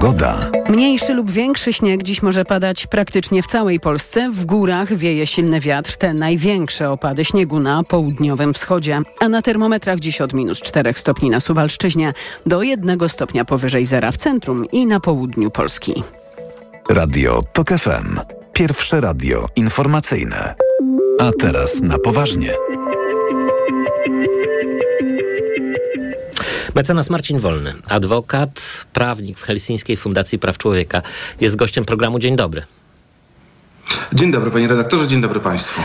Pogoda. 0.02 0.50
Mniejszy 0.68 1.14
lub 1.14 1.30
większy 1.30 1.72
śnieg 1.72 2.02
dziś 2.02 2.22
może 2.22 2.44
padać 2.44 2.86
praktycznie 2.86 3.42
w 3.42 3.46
całej 3.46 3.80
Polsce. 3.80 4.30
W 4.30 4.44
górach 4.44 4.94
wieje 4.94 5.26
silny 5.26 5.60
wiatr, 5.60 5.96
te 5.96 6.14
największe 6.14 6.90
opady 6.90 7.24
śniegu 7.24 7.60
na 7.60 7.82
południowym 7.84 8.54
wschodzie. 8.54 9.00
A 9.20 9.28
na 9.28 9.42
termometrach 9.42 9.98
dziś 9.98 10.20
od 10.20 10.32
minus 10.32 10.60
4 10.60 10.92
stopni 10.92 11.30
na 11.30 11.40
Suwalszczyźnie 11.40 12.12
do 12.46 12.62
1 12.62 13.08
stopnia 13.08 13.44
powyżej 13.44 13.86
zera 13.86 14.12
w 14.12 14.16
centrum 14.16 14.66
i 14.72 14.86
na 14.86 15.00
południu 15.00 15.50
Polski. 15.50 16.02
Radio 16.88 17.42
TOK 17.52 17.68
FM. 17.68 18.20
Pierwsze 18.52 19.00
radio 19.00 19.46
informacyjne. 19.56 20.54
A 21.20 21.30
teraz 21.38 21.80
na 21.80 21.98
poważnie. 21.98 22.54
Mecenas 26.74 27.10
Marcin 27.10 27.38
Wolny, 27.38 27.72
adwokat, 27.88 28.84
prawnik 28.92 29.38
w 29.38 29.42
Helsińskiej 29.42 29.96
Fundacji 29.96 30.38
Praw 30.38 30.58
Człowieka, 30.58 31.02
jest 31.40 31.56
gościem 31.56 31.84
programu. 31.84 32.18
Dzień 32.18 32.36
dobry. 32.36 32.62
Dzień 34.12 34.32
dobry 34.32 34.50
panie 34.50 34.68
redaktorze, 34.68 35.08
dzień 35.08 35.20
dobry 35.20 35.40
państwu. 35.40 35.82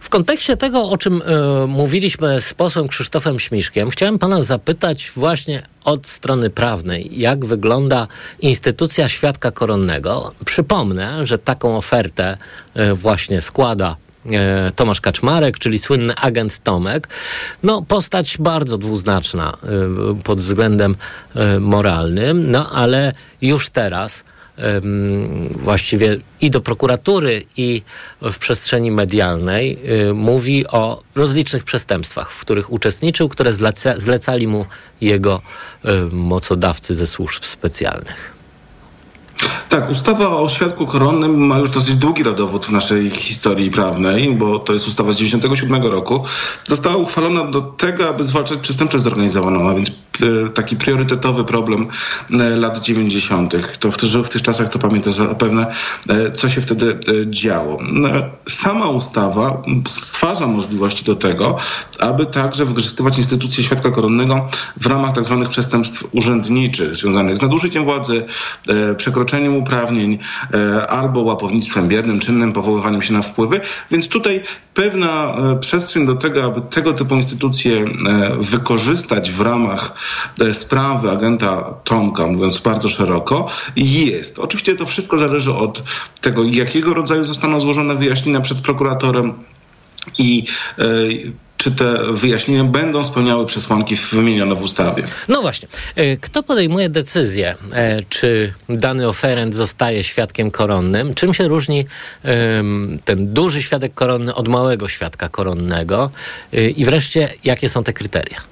W 0.00 0.08
kontekście 0.08 0.56
tego, 0.56 0.90
o 0.90 0.98
czym 0.98 1.22
y, 1.22 1.66
mówiliśmy 1.66 2.40
z 2.40 2.54
posłem 2.54 2.88
Krzysztofem 2.88 3.38
Śmiszkiem, 3.38 3.90
chciałem 3.90 4.18
pana 4.18 4.42
zapytać 4.42 5.12
właśnie 5.16 5.62
od 5.84 6.06
strony 6.06 6.50
prawnej, 6.50 7.20
jak 7.20 7.44
wygląda 7.44 8.06
instytucja 8.40 9.08
świadka 9.08 9.50
koronnego. 9.50 10.32
Przypomnę, 10.44 11.26
że 11.26 11.38
taką 11.38 11.76
ofertę 11.76 12.36
y, 12.76 12.94
właśnie 12.94 13.40
składa 13.40 13.96
Tomasz 14.76 15.00
Kaczmarek, 15.00 15.58
czyli 15.58 15.78
słynny 15.78 16.14
agent 16.16 16.62
Tomek. 16.62 17.08
No, 17.62 17.82
postać 17.82 18.38
bardzo 18.38 18.78
dwuznaczna 18.78 19.56
pod 20.24 20.38
względem 20.38 20.96
moralnym, 21.60 22.50
no 22.50 22.70
ale 22.70 23.12
już 23.42 23.70
teraz 23.70 24.24
właściwie 25.50 26.18
i 26.40 26.50
do 26.50 26.60
prokuratury, 26.60 27.44
i 27.56 27.82
w 28.22 28.38
przestrzeni 28.38 28.90
medialnej 28.90 29.78
mówi 30.14 30.66
o 30.66 31.02
rozlicznych 31.14 31.64
przestępstwach, 31.64 32.30
w 32.32 32.40
których 32.40 32.72
uczestniczył, 32.72 33.28
które 33.28 33.52
zleca, 33.52 33.98
zlecali 33.98 34.46
mu 34.46 34.66
jego 35.00 35.40
mocodawcy 36.12 36.94
ze 36.94 37.06
służb 37.06 37.44
specjalnych. 37.44 38.41
Tak, 39.68 39.90
ustawa 39.90 40.36
o 40.36 40.48
świadku 40.48 40.86
koronnym 40.86 41.46
ma 41.46 41.58
już 41.58 41.70
dosyć 41.70 41.94
długi 41.94 42.22
rodowód 42.22 42.66
w 42.66 42.70
naszej 42.70 43.10
historii 43.10 43.70
prawnej, 43.70 44.34
bo 44.34 44.58
to 44.58 44.72
jest 44.72 44.88
ustawa 44.88 45.12
z 45.12 45.16
97 45.16 45.82
roku. 45.82 46.24
Została 46.64 46.96
uchwalona 46.96 47.44
do 47.44 47.60
tego, 47.60 48.08
aby 48.08 48.24
zwalczać 48.24 48.58
przestępczość 48.58 49.04
zorganizowaną, 49.04 49.70
a 49.70 49.74
więc 49.74 49.90
taki 50.54 50.76
priorytetowy 50.76 51.44
problem 51.44 51.86
e, 52.30 52.56
lat 52.56 52.78
90. 52.78 53.54
To 53.78 53.90
w, 53.90 53.96
w 54.24 54.28
tych 54.28 54.42
czasach 54.42 54.68
to 54.68 54.78
pamięta 54.78 55.10
zapewne, 55.10 55.66
e, 56.08 56.32
co 56.32 56.48
się 56.48 56.60
wtedy 56.60 56.98
działo. 57.26 57.78
No, 57.92 58.08
sama 58.48 58.88
ustawa 58.88 59.62
stwarza 59.86 60.46
możliwości 60.46 61.04
do 61.04 61.16
tego, 61.16 61.56
aby 61.98 62.26
także 62.26 62.64
wykorzystywać 62.64 63.18
instytucję 63.18 63.64
świadka 63.64 63.90
koronnego 63.90 64.46
w 64.80 64.86
ramach 64.86 65.14
tak 65.14 65.24
zwanych 65.24 65.48
przestępstw 65.48 66.04
urzędniczych 66.12 66.96
związanych 66.96 67.36
z 67.36 67.42
nadużyciem 67.42 67.84
władzy, 67.84 68.24
przekroczeniem 68.96 69.56
uprawnień 69.56 70.18
albo 70.88 71.20
łapownictwem 71.20 71.88
biernym, 71.88 72.20
czynnym, 72.20 72.52
powoływaniem 72.52 73.02
się 73.02 73.12
na 73.12 73.22
wpływy. 73.22 73.60
Więc 73.90 74.08
tutaj 74.08 74.42
pewna 74.74 75.34
przestrzeń 75.60 76.06
do 76.06 76.14
tego, 76.14 76.44
aby 76.44 76.60
tego 76.60 76.92
typu 76.92 77.14
instytucje 77.14 77.84
wykorzystać 78.38 79.30
w 79.30 79.40
ramach 79.40 79.94
sprawy 80.52 81.10
agenta 81.10 81.74
Tomka, 81.84 82.26
mówiąc 82.26 82.58
bardzo 82.58 82.88
szeroko, 82.88 83.50
jest. 83.76 84.38
Oczywiście 84.38 84.76
to 84.76 84.86
wszystko 84.86 85.18
zależy 85.18 85.52
od 85.52 85.82
tego, 86.20 86.44
jakiego 86.44 86.94
rodzaju 86.94 87.24
zostaną 87.24 87.60
złożone 87.60 87.94
wyjaśnienia 87.94 88.40
przed 88.40 88.60
prokuratorem 88.60 89.34
i 90.18 90.44
czy 91.56 91.72
te 91.72 92.12
wyjaśnienia 92.12 92.64
będą 92.64 93.04
spełniały 93.04 93.46
przesłanki 93.46 93.96
wymienione 94.12 94.54
w 94.54 94.62
ustawie. 94.62 95.02
No 95.28 95.42
właśnie. 95.42 95.68
Kto 96.20 96.42
podejmuje 96.42 96.88
decyzję, 96.88 97.54
czy 98.08 98.54
dany 98.68 99.08
oferent 99.08 99.54
zostaje 99.54 100.04
świadkiem 100.04 100.50
koronnym? 100.50 101.14
Czym 101.14 101.34
się 101.34 101.48
różni 101.48 101.86
ten 103.04 103.34
duży 103.34 103.62
świadek 103.62 103.94
koronny 103.94 104.34
od 104.34 104.48
małego 104.48 104.88
świadka 104.88 105.28
koronnego? 105.28 106.10
I 106.76 106.84
wreszcie, 106.84 107.28
jakie 107.44 107.68
są 107.68 107.84
te 107.84 107.92
kryteria? 107.92 108.51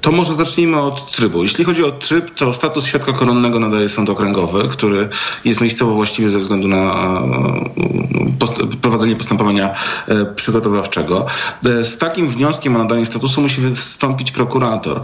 To 0.00 0.12
może 0.12 0.34
zacznijmy 0.34 0.80
od 0.80 1.12
trybu. 1.12 1.42
Jeśli 1.42 1.64
chodzi 1.64 1.84
o 1.84 1.92
tryb, 1.92 2.34
to 2.34 2.54
status 2.54 2.86
świadka 2.86 3.12
koronnego 3.12 3.60
nadaje 3.60 3.88
sąd 3.88 4.10
okręgowy, 4.10 4.68
który 4.68 5.08
jest 5.44 5.60
miejscowo 5.60 5.94
właściwy 5.94 6.30
ze 6.30 6.38
względu 6.38 6.68
na 6.68 6.92
post 8.38 8.62
prowadzenie 8.82 9.16
postępowania 9.16 9.74
przygotowawczego. 10.36 11.26
Z 11.62 11.98
takim 11.98 12.28
wnioskiem 12.28 12.76
o 12.76 12.78
nadanie 12.78 13.06
statusu 13.06 13.40
musi 13.40 13.60
wystąpić 13.60 14.32
prokurator. 14.32 15.00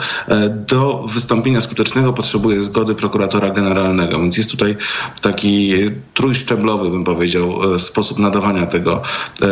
Do 0.50 1.04
wystąpienia 1.08 1.60
skutecznego 1.60 2.12
potrzebuje 2.12 2.62
zgody 2.62 2.94
prokuratora 2.94 3.50
generalnego, 3.50 4.18
więc 4.18 4.36
jest 4.36 4.50
tutaj 4.50 4.76
taki 5.22 5.74
trójszczeblowy, 6.14 6.90
bym 6.90 7.04
powiedział, 7.04 7.78
sposób 7.78 8.18
nadawania 8.18 8.66
tego 8.66 9.02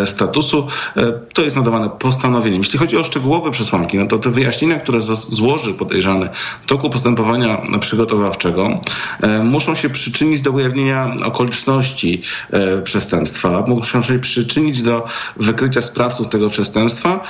statusu. 0.05 0.67
To 1.35 1.43
jest 1.43 1.57
nadawane 1.57 1.91
postanowieniem. 1.91 2.61
Jeśli 2.61 2.79
chodzi 2.79 2.97
o 2.97 3.05
szczegółowe 3.05 3.51
przesłanki, 3.51 3.99
no 3.99 4.07
to 4.07 4.19
te 4.19 4.31
wyjaśnienia, 4.31 4.81
które 4.81 5.01
złoży 5.35 5.75
podejrzany 5.75 6.29
w 6.63 6.67
toku 6.67 6.91
postępowania 6.91 7.63
przygotowawczego, 7.81 8.81
muszą 9.45 9.75
się 9.75 9.91
przyczynić 9.91 10.41
do 10.41 10.51
ujawnienia 10.51 11.17
okoliczności 11.25 12.23
przestępstwa, 12.85 13.65
muszą 13.69 14.03
się 14.03 14.19
przyczynić 14.19 14.83
do 14.83 15.07
wykrycia 15.37 15.83
sprawców 15.83 16.29
tego 16.29 16.51
przestępstwa, 16.51 17.21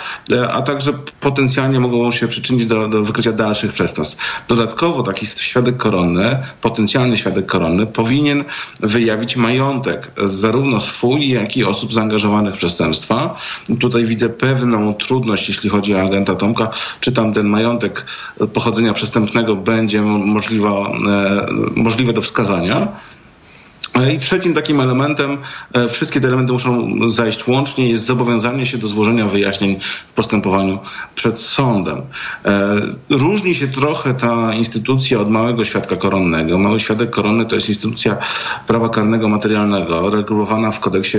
a 0.53 0.63
także 0.63 0.93
potencjalnie 1.21 1.81
mogą 1.81 2.11
się 2.11 2.29
przyczynić 2.29 2.67
do, 2.67 2.89
do 2.89 3.05
wykrycia 3.05 3.33
dalszych 3.33 3.73
przestępstw. 3.73 4.45
Dodatkowo 4.49 5.03
taki 5.03 5.27
świadek 5.27 5.77
koronny, 5.77 6.39
potencjalny 6.61 7.17
świadek 7.17 7.47
koronny 7.47 7.87
powinien 7.87 8.45
wyjawić 8.81 9.37
majątek 9.37 10.11
zarówno 10.25 10.81
swój, 10.81 11.29
jak 11.29 11.57
i 11.57 11.65
osób 11.65 11.93
zaangażowanych 11.93 12.55
w 12.55 12.57
przestępstwa. 12.57 13.37
Tutaj 13.81 14.05
widzę 14.05 14.29
pewną 14.29 14.95
trudność, 14.95 15.49
jeśli 15.49 15.71
chodzi 15.71 15.95
o 15.95 16.03
agenta 16.03 16.35
Tomka, 16.35 16.71
czy 17.01 17.13
tam 17.13 17.33
ten 17.33 17.47
majątek 17.47 17.94
pochodzenia 18.53 18.93
przestępnego 18.93 19.57
będzie 19.57 20.03
możliwe, 20.03 20.71
możliwe 21.77 22.13
do 22.13 22.23
wskazania. 22.23 22.89
I 24.15 24.19
trzecim 24.19 24.55
takim 24.55 24.81
elementem, 24.81 25.39
e, 25.73 25.89
wszystkie 25.89 26.21
te 26.21 26.27
elementy 26.27 26.53
muszą 26.53 26.91
zajść 27.11 27.47
łącznie, 27.47 27.89
jest 27.89 28.05
zobowiązanie 28.05 28.67
się 28.67 28.79
do 28.79 28.89
złożenia 28.89 29.27
wyjaśnień 29.27 29.81
w 30.11 30.13
postępowaniu 30.13 30.79
przed 31.15 31.41
sądem. 31.41 32.03
E, 32.45 32.81
różni 33.11 33.55
się 33.55 33.69
trochę 33.69 34.15
ta 34.15 34.55
instytucja 34.55 35.21
od 35.21 35.31
małego 35.31 35.65
świadka 35.65 35.97
koronnego. 35.97 36.59
Mały 36.59 36.81
świadek 36.81 37.11
koronny 37.11 37.47
to 37.47 37.55
jest 37.55 37.69
instytucja 37.69 38.17
prawa 38.67 38.89
karnego 38.89 39.29
materialnego, 39.29 40.11
regulowana 40.11 40.71
w 40.71 40.81
kodeksie 40.81 41.19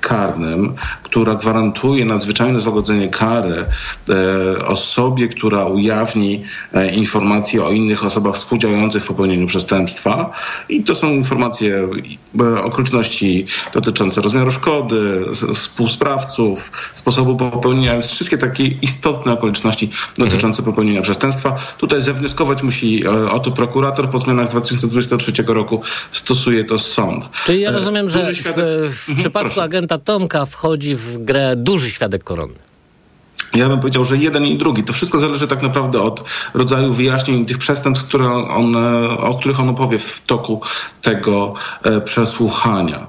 karnym, 0.00 0.74
która 1.02 1.34
gwarantuje 1.34 2.04
nadzwyczajne 2.04 2.60
złagodzenie 2.60 3.08
kary 3.08 3.64
e, 4.08 4.66
osobie, 4.66 5.28
która 5.28 5.64
ujawni 5.64 6.44
e, 6.72 6.90
informacje 6.90 7.64
o 7.64 7.70
innych 7.70 8.04
osobach 8.04 8.34
współdziałających 8.34 9.04
w 9.04 9.06
popełnieniu 9.06 9.46
przestępstwa. 9.46 10.30
I 10.68 10.84
to 10.84 10.94
są 10.94 11.10
informacje, 11.10 11.88
e, 12.40 12.62
okoliczności 12.62 13.46
dotyczące 13.74 14.20
rozmiaru 14.20 14.50
szkody, 14.50 15.24
współsprawców, 15.54 16.72
sposobu 16.94 17.36
popełnienia, 17.36 17.92
więc 17.92 18.06
wszystkie 18.06 18.38
takie 18.38 18.64
istotne 18.64 19.32
okoliczności 19.32 19.90
dotyczące 20.18 20.62
popełnienia 20.62 21.02
przestępstwa. 21.02 21.56
Tutaj 21.78 22.02
zewnioskować 22.02 22.62
musi 22.62 23.06
o 23.06 23.38
to 23.38 23.50
prokurator 23.50 24.10
po 24.10 24.18
zmianach 24.18 24.48
2023 24.48 25.32
roku 25.46 25.82
stosuje 26.12 26.64
to 26.64 26.78
sąd. 26.78 27.28
Czyli 27.44 27.60
ja 27.60 27.70
rozumiem, 27.70 28.10
że 28.10 28.32
w, 28.32 28.54
w 28.92 29.10
Mhm, 29.10 29.16
przypadku 29.18 29.60
agenta 29.60 29.89
Tomka 29.98 30.46
wchodzi 30.46 30.96
w 30.96 31.18
grę 31.18 31.56
duży 31.56 31.90
świadek 31.90 32.24
koronny. 32.24 32.58
Ja 33.54 33.68
bym 33.68 33.80
powiedział, 33.80 34.04
że 34.04 34.16
jeden 34.16 34.46
i 34.46 34.58
drugi. 34.58 34.84
To 34.84 34.92
wszystko 34.92 35.18
zależy 35.18 35.48
tak 35.48 35.62
naprawdę 35.62 36.02
od 36.02 36.24
rodzaju 36.54 36.92
wyjaśnień 36.92 37.46
tych 37.46 37.58
przestępstw, 37.58 38.08
które 38.08 38.28
on, 38.30 38.76
o 39.18 39.38
których 39.38 39.60
on 39.60 39.68
opowie 39.68 39.98
w 39.98 40.26
toku 40.26 40.60
tego 41.02 41.54
e, 41.82 42.00
przesłuchania. 42.00 43.06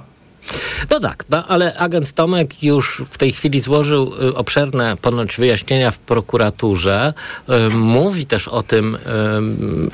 No 0.90 1.00
tak, 1.00 1.26
no, 1.30 1.48
ale 1.48 1.76
agent 1.76 2.14
Tomek 2.14 2.64
już 2.64 3.04
w 3.10 3.18
tej 3.18 3.32
chwili 3.32 3.60
złożył 3.60 4.14
y, 4.22 4.36
obszerne 4.36 4.98
ponoć 5.02 5.38
wyjaśnienia 5.38 5.92
w 5.92 6.00
prokuraturze. 6.00 7.14
Y, 7.50 7.70
mówi 7.70 8.26
też 8.26 8.48
o 8.48 8.64
tym 8.64 8.96
y, 8.96 9.00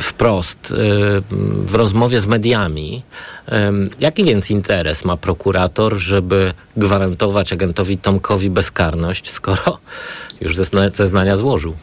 wprost 0.02 0.74
w 1.66 1.76
rozmowie 1.76 2.20
z 2.20 2.28
mediami. 2.28 3.04
Jaki 4.00 4.24
więc 4.24 4.52
interes 4.52 5.06
ma 5.06 5.18
prokurator, 5.18 5.96
żeby 5.98 6.54
gwarantować 6.78 7.54
agentowi 7.54 7.98
Tomkowi 7.98 8.50
bezkarność, 8.50 9.32
skoro 9.32 9.78
już 10.42 10.56
zezna- 10.56 10.92
zeznania 10.94 11.36
złożył? 11.36 11.76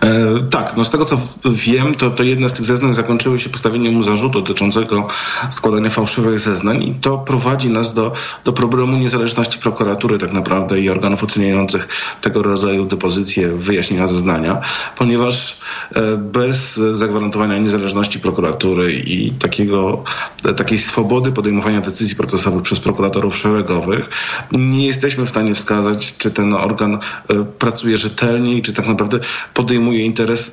E, 0.00 0.40
tak, 0.50 0.76
no 0.76 0.84
z 0.84 0.90
tego 0.90 1.04
co 1.04 1.18
wiem, 1.44 1.94
to, 1.94 2.10
to 2.10 2.22
jedne 2.22 2.48
z 2.48 2.52
tych 2.52 2.64
zeznań 2.64 2.94
zakończyły 2.94 3.40
się 3.40 3.50
postawieniem 3.50 3.94
mu 3.94 4.02
zarzutu 4.02 4.40
dotyczącego 4.40 5.08
składania 5.50 5.90
fałszywych 5.90 6.40
zeznań 6.40 6.82
i 6.82 6.94
to 6.94 7.18
prowadzi 7.18 7.68
nas 7.68 7.94
do, 7.94 8.12
do 8.44 8.52
problemu 8.52 8.96
niezależności 8.96 9.58
prokuratury 9.58 10.18
tak 10.18 10.32
naprawdę 10.32 10.80
i 10.80 10.90
organów 10.90 11.24
oceniających 11.24 11.88
tego 12.20 12.42
rodzaju 12.42 12.86
depozycje, 12.86 13.48
wyjaśnienia 13.48 14.06
zeznania, 14.06 14.60
ponieważ 14.98 15.60
e, 15.94 16.16
bez 16.16 16.74
zagwarantowania 16.74 17.58
niezależności 17.58 18.20
prokuratury 18.20 18.92
i 18.92 19.30
takiego, 19.30 20.04
takiej 20.56 20.78
swobody 20.78 21.32
podejmowania 21.32 21.80
decyzji 21.80 22.16
procesowych 22.16 22.62
przez 22.62 22.80
prokuratorów 22.80 23.36
szeregowych, 23.36 24.08
nie 24.52 24.86
jesteśmy 24.86 25.26
w 25.26 25.30
stanie 25.30 25.54
wskazać, 25.54 26.14
czy 26.18 26.30
ten 26.30 26.54
organ 26.54 26.94
e, 26.94 26.98
pracuje 27.58 27.96
rzetelnie 27.96 28.54
i 28.54 28.62
czy 28.62 28.72
tak 28.72 28.86
naprawdę 28.86 29.20
podejmuje, 29.60 30.04
interes, 30.04 30.52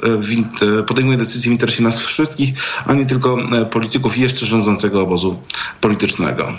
e, 0.80 0.84
podejmuje 0.84 1.18
decyzje 1.18 1.50
w 1.50 1.54
interesie 1.54 1.84
nas 1.84 2.00
wszystkich, 2.00 2.54
a 2.86 2.94
nie 2.94 3.06
tylko 3.06 3.38
e, 3.40 3.66
polityków 3.66 4.18
jeszcze 4.18 4.46
rządzącego 4.46 5.02
obozu 5.02 5.40
politycznego. 5.82 6.54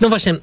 No 0.00 0.08
właśnie. 0.08 0.34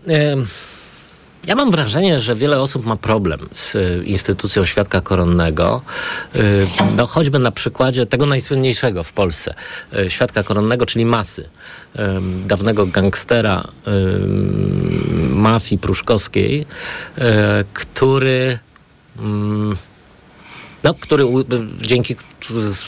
Ja 1.47 1.55
mam 1.55 1.71
wrażenie, 1.71 2.19
że 2.19 2.35
wiele 2.35 2.59
osób 2.59 2.85
ma 2.85 2.95
problem 2.95 3.39
z 3.53 3.77
instytucją 4.05 4.65
świadka 4.65 5.01
koronnego. 5.01 5.81
No, 6.95 7.05
choćby 7.05 7.39
na 7.39 7.51
przykładzie 7.51 8.05
tego 8.05 8.25
najsłynniejszego 8.25 9.03
w 9.03 9.13
Polsce 9.13 9.53
świadka 10.09 10.43
koronnego, 10.43 10.85
czyli 10.85 11.05
Masy, 11.05 11.49
dawnego 12.47 12.85
gangstera 12.85 13.67
mafii 15.29 15.79
pruszkowskiej, 15.79 16.65
który 17.73 18.59
mm, 19.19 19.75
no, 20.83 20.93
który 20.93 21.25
dzięki 21.81 22.15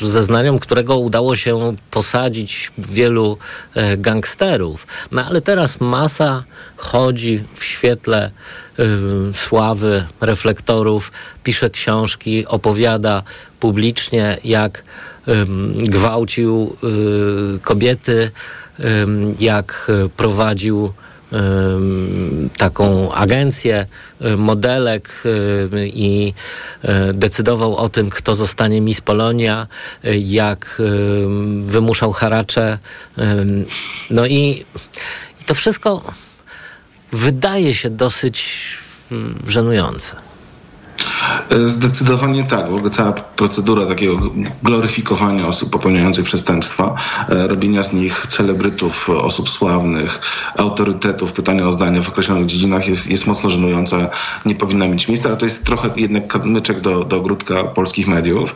zeznaniom, 0.02 0.60
którego 0.60 0.98
udało 0.98 1.36
się 1.36 1.76
posadzić 1.92 2.72
wielu 2.78 3.38
e, 3.76 3.98
gangsterów. 3.98 4.88
No 5.12 5.26
ale 5.26 5.42
teraz 5.42 5.82
masa 5.82 6.44
chodzi 6.76 7.44
w 7.56 7.64
świetle 7.64 8.32
y, 8.80 8.84
sławy, 9.36 10.06
reflektorów, 10.22 11.12
pisze 11.44 11.70
książki, 11.70 12.46
opowiada 12.48 13.24
publicznie, 13.60 14.38
jak 14.44 14.84
y, 15.28 15.34
gwałcił 15.90 16.76
y, 17.56 17.60
kobiety, 17.60 18.32
jak 19.40 19.92
prowadził 20.18 20.94
taką 22.58 23.14
agencję 23.14 23.86
modelek 24.38 25.24
i 25.84 26.34
decydował 27.14 27.76
o 27.76 27.90
tym, 27.90 28.10
kto 28.10 28.36
zostanie 28.36 28.82
Miss 28.82 29.02
Polonia, 29.02 29.68
jak 30.20 30.82
wymuszał 31.66 32.12
haracze. 32.12 32.78
No 34.10 34.26
i, 34.26 34.66
i 35.42 35.44
to 35.46 35.56
wszystko 35.56 36.02
wydaje 37.12 37.74
się 37.74 37.90
dosyć 37.90 38.68
żenujące. 39.48 40.33
Zdecydowanie 41.66 42.44
tak. 42.44 42.72
W 42.72 42.76
ogóle 42.76 42.90
cała 42.90 43.12
procedura 43.12 43.86
takiego 43.86 44.20
gloryfikowania 44.64 45.48
osób 45.48 45.70
popełniających 45.70 46.26
przestępstwa, 46.26 46.96
e, 47.30 47.48
robienia 47.48 47.84
z 47.84 47.94
nich 47.94 48.28
celebrytów, 48.28 49.10
osób 49.10 49.50
sławnych, 49.50 50.22
autorytetów, 50.58 51.34
pytania 51.34 51.68
o 51.68 51.72
zdanie 51.72 52.02
w 52.02 52.10
określonych 52.10 52.46
dziedzinach 52.46 52.88
jest, 52.88 53.08
jest 53.08 53.28
mocno 53.28 53.50
żenująca, 53.50 54.10
nie 54.46 54.56
powinna 54.56 54.88
mieć 54.88 55.08
miejsca, 55.08 55.30
ale 55.30 55.38
to 55.38 55.46
jest 55.46 55.66
trochę 55.66 55.90
jednak 55.96 56.28
kamyczek 56.28 56.82
do, 56.82 57.04
do 57.04 57.18
ogródka 57.18 57.64
polskich 57.64 58.08
mediów. 58.08 58.56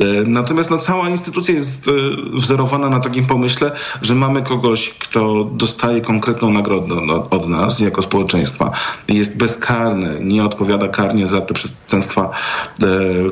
E, 0.00 0.04
natomiast 0.26 0.70
no, 0.70 0.78
cała 0.78 1.08
instytucja 1.08 1.54
jest 1.54 1.88
e, 1.88 1.92
wzorowana 2.34 2.88
na 2.88 3.00
takim 3.00 3.26
pomyśle, 3.26 3.72
że 4.02 4.14
mamy 4.14 4.42
kogoś, 4.42 4.90
kto 4.98 5.44
dostaje 5.44 6.00
konkretną 6.00 6.50
nagrodę 6.50 6.94
od 7.30 7.48
nas 7.48 7.78
jako 7.78 8.02
społeczeństwa. 8.02 8.70
Jest 9.08 9.38
bezkarny, 9.38 10.20
nie 10.20 10.44
odpowiada 10.44 10.88
karnie 10.88 11.26
za 11.26 11.40
te 11.40 11.54
przestępstwa, 11.54 11.85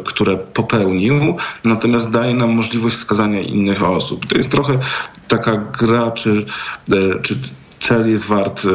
które 0.05 0.37
popełnił, 0.37 1.37
natomiast 1.65 2.11
daje 2.11 2.35
nam 2.35 2.51
możliwość 2.51 2.97
wskazania 2.97 3.41
innych 3.41 3.83
osób. 3.83 4.27
To 4.27 4.37
jest 4.37 4.51
trochę 4.51 4.79
taka 5.29 5.57
gra, 5.57 6.11
czy, 6.11 6.47
czy 7.23 7.35
cel 7.81 8.11
jest 8.11 8.27
wart 8.27 8.67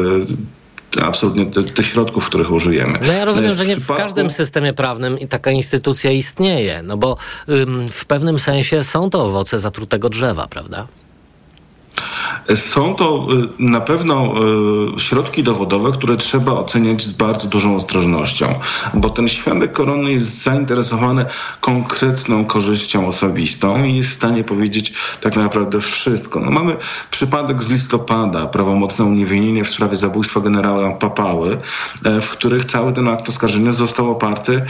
absolutnie 1.02 1.46
tych 1.46 1.72
te 1.72 1.82
środków, 1.82 2.26
których 2.26 2.50
użyjemy. 2.50 2.98
No 3.06 3.12
ja 3.12 3.24
rozumiem, 3.24 3.56
że 3.56 3.66
nie 3.66 3.76
w 3.76 3.86
każdym 3.86 4.30
systemie 4.30 4.72
prawnym 4.72 5.18
taka 5.28 5.50
instytucja 5.50 6.10
istnieje, 6.10 6.82
no 6.82 6.96
bo 6.96 7.16
w 7.90 8.04
pewnym 8.04 8.38
sensie 8.38 8.84
są 8.84 9.10
to 9.10 9.24
owoce 9.24 9.60
zatrutego 9.60 10.08
drzewa, 10.08 10.46
prawda? 10.46 10.86
Są 12.54 12.94
to 12.94 13.26
na 13.58 13.80
pewno 13.80 14.34
środki 14.98 15.42
dowodowe, 15.42 15.92
które 15.92 16.16
trzeba 16.16 16.52
oceniać 16.52 17.02
z 17.02 17.12
bardzo 17.12 17.48
dużą 17.48 17.76
ostrożnością, 17.76 18.54
bo 18.94 19.10
ten 19.10 19.28
świadek 19.28 19.72
koronny 19.72 20.12
jest 20.12 20.42
zainteresowany 20.42 21.24
konkretną 21.60 22.44
korzyścią 22.44 23.08
osobistą 23.08 23.84
i 23.84 23.96
jest 23.96 24.10
w 24.10 24.14
stanie 24.14 24.44
powiedzieć 24.44 24.92
tak 25.20 25.36
naprawdę 25.36 25.80
wszystko. 25.80 26.40
No 26.40 26.50
mamy 26.50 26.76
przypadek 27.10 27.62
z 27.62 27.70
listopada, 27.70 28.46
prawomocne 28.46 29.04
uniewinnienie 29.04 29.64
w 29.64 29.68
sprawie 29.68 29.96
zabójstwa 29.96 30.40
generała 30.40 30.90
Papały, 30.90 31.58
w 32.22 32.28
których 32.28 32.64
cały 32.64 32.92
ten 32.92 33.08
akt 33.08 33.28
oskarżenia 33.28 33.72
został 33.72 34.10
oparty 34.10 34.62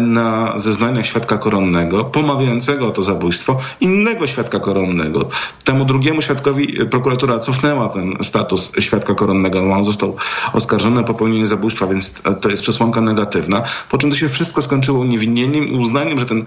na 0.00 0.58
zeznaniach 0.58 1.06
świadka 1.06 1.38
koronnego, 1.38 2.04
pomawiającego 2.04 2.88
o 2.88 2.90
to 2.90 3.02
zabójstwo 3.02 3.58
innego 3.80 4.26
świadka 4.26 4.60
koronnego. 4.60 5.28
Temu 5.64 5.84
drugiemu 5.84 6.22
świadkowi 6.22 6.53
prokuratura 6.90 7.38
cofnęła 7.38 7.88
ten 7.88 8.16
status 8.22 8.72
świadka 8.78 9.14
koronnego. 9.14 9.62
No, 9.62 9.74
on 9.74 9.84
został 9.84 10.16
oskarżony 10.52 11.00
o 11.00 11.04
popełnienie 11.04 11.46
zabójstwa, 11.46 11.86
więc 11.86 12.22
to 12.40 12.48
jest 12.48 12.62
przesłanka 12.62 13.00
negatywna. 13.00 13.62
Po 13.90 13.98
czym 13.98 14.10
to 14.10 14.16
się 14.16 14.28
wszystko 14.28 14.62
skończyło 14.62 14.98
uniewinnieniem 14.98 15.68
i 15.68 15.76
uznaniem, 15.76 16.18
że 16.18 16.26
ten 16.26 16.44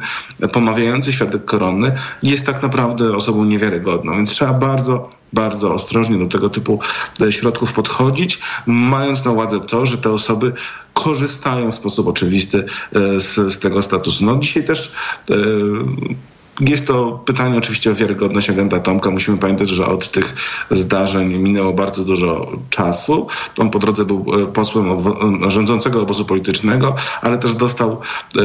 pomawiający 0.51 1.13
świadek 1.13 1.45
koronny 1.45 1.91
jest 2.23 2.45
tak 2.45 2.63
naprawdę 2.63 3.15
osobą 3.15 3.45
niewiarygodną. 3.45 4.15
Więc 4.15 4.29
trzeba 4.29 4.53
bardzo 4.53 5.09
bardzo 5.33 5.73
ostrożnie 5.73 6.17
do 6.19 6.25
tego 6.25 6.49
typu 6.49 6.79
środków 7.29 7.73
podchodzić, 7.73 8.39
mając 8.65 9.25
na 9.25 9.31
uwadze 9.31 9.59
to, 9.59 9.85
że 9.85 9.97
te 9.97 10.11
osoby 10.11 10.53
korzystają 10.93 11.71
w 11.71 11.75
sposób 11.75 12.07
oczywisty 12.07 12.65
z, 13.17 13.53
z 13.53 13.59
tego 13.59 13.81
statusu. 13.81 14.25
No 14.25 14.37
dzisiaj 14.37 14.63
też 14.63 14.95
e, 15.29 15.35
jest 16.59 16.87
to 16.87 17.19
pytanie 17.25 17.57
oczywiście 17.57 17.91
o 17.91 17.95
wiarygodność 17.95 18.49
agenta 18.49 18.79
Tomka. 18.79 19.09
Musimy 19.09 19.37
pamiętać, 19.37 19.69
że 19.69 19.85
od 19.85 20.11
tych 20.11 20.35
zdarzeń 20.71 21.33
minęło 21.33 21.73
bardzo 21.73 22.03
dużo 22.03 22.51
czasu. 22.69 23.27
On 23.57 23.69
po 23.69 23.79
drodze 23.79 24.05
był 24.05 24.25
e, 24.43 24.45
posłem 24.45 24.87
rządzącego 25.49 26.01
obozu 26.01 26.25
politycznego, 26.25 26.95
ale 27.21 27.37
też 27.37 27.55
dostał 27.55 27.91
e, 27.91 28.41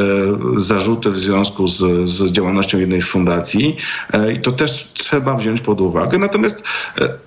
zarzuty 0.57 1.11
w 1.11 1.19
związku 1.19 1.67
z, 1.67 2.09
z 2.09 2.33
działalnością 2.33 2.79
jednej 2.79 3.01
z 3.03 3.07
fundacji 3.07 3.77
e, 4.13 4.33
i 4.33 4.41
to 4.41 4.53
też 4.53 4.91
trzeba 4.95 5.37
wziąć 5.37 5.61
pod 5.61 5.81
uwagę. 5.81 6.19
Natomiast 6.19 6.65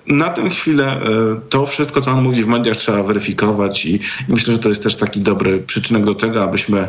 na 0.06 0.28
tę 0.28 0.50
chwilę 0.50 1.00
to 1.48 1.66
wszystko, 1.66 2.00
co 2.00 2.10
on 2.10 2.22
mówi 2.22 2.42
w 2.42 2.46
mediach 2.46 2.76
trzeba 2.76 3.02
weryfikować 3.02 3.86
i, 3.86 3.94
i 3.94 4.00
myślę, 4.28 4.52
że 4.52 4.58
to 4.58 4.68
jest 4.68 4.82
też 4.82 4.96
taki 4.96 5.20
dobry 5.20 5.58
przyczynek 5.58 6.04
do 6.04 6.14
tego, 6.14 6.44
abyśmy 6.44 6.88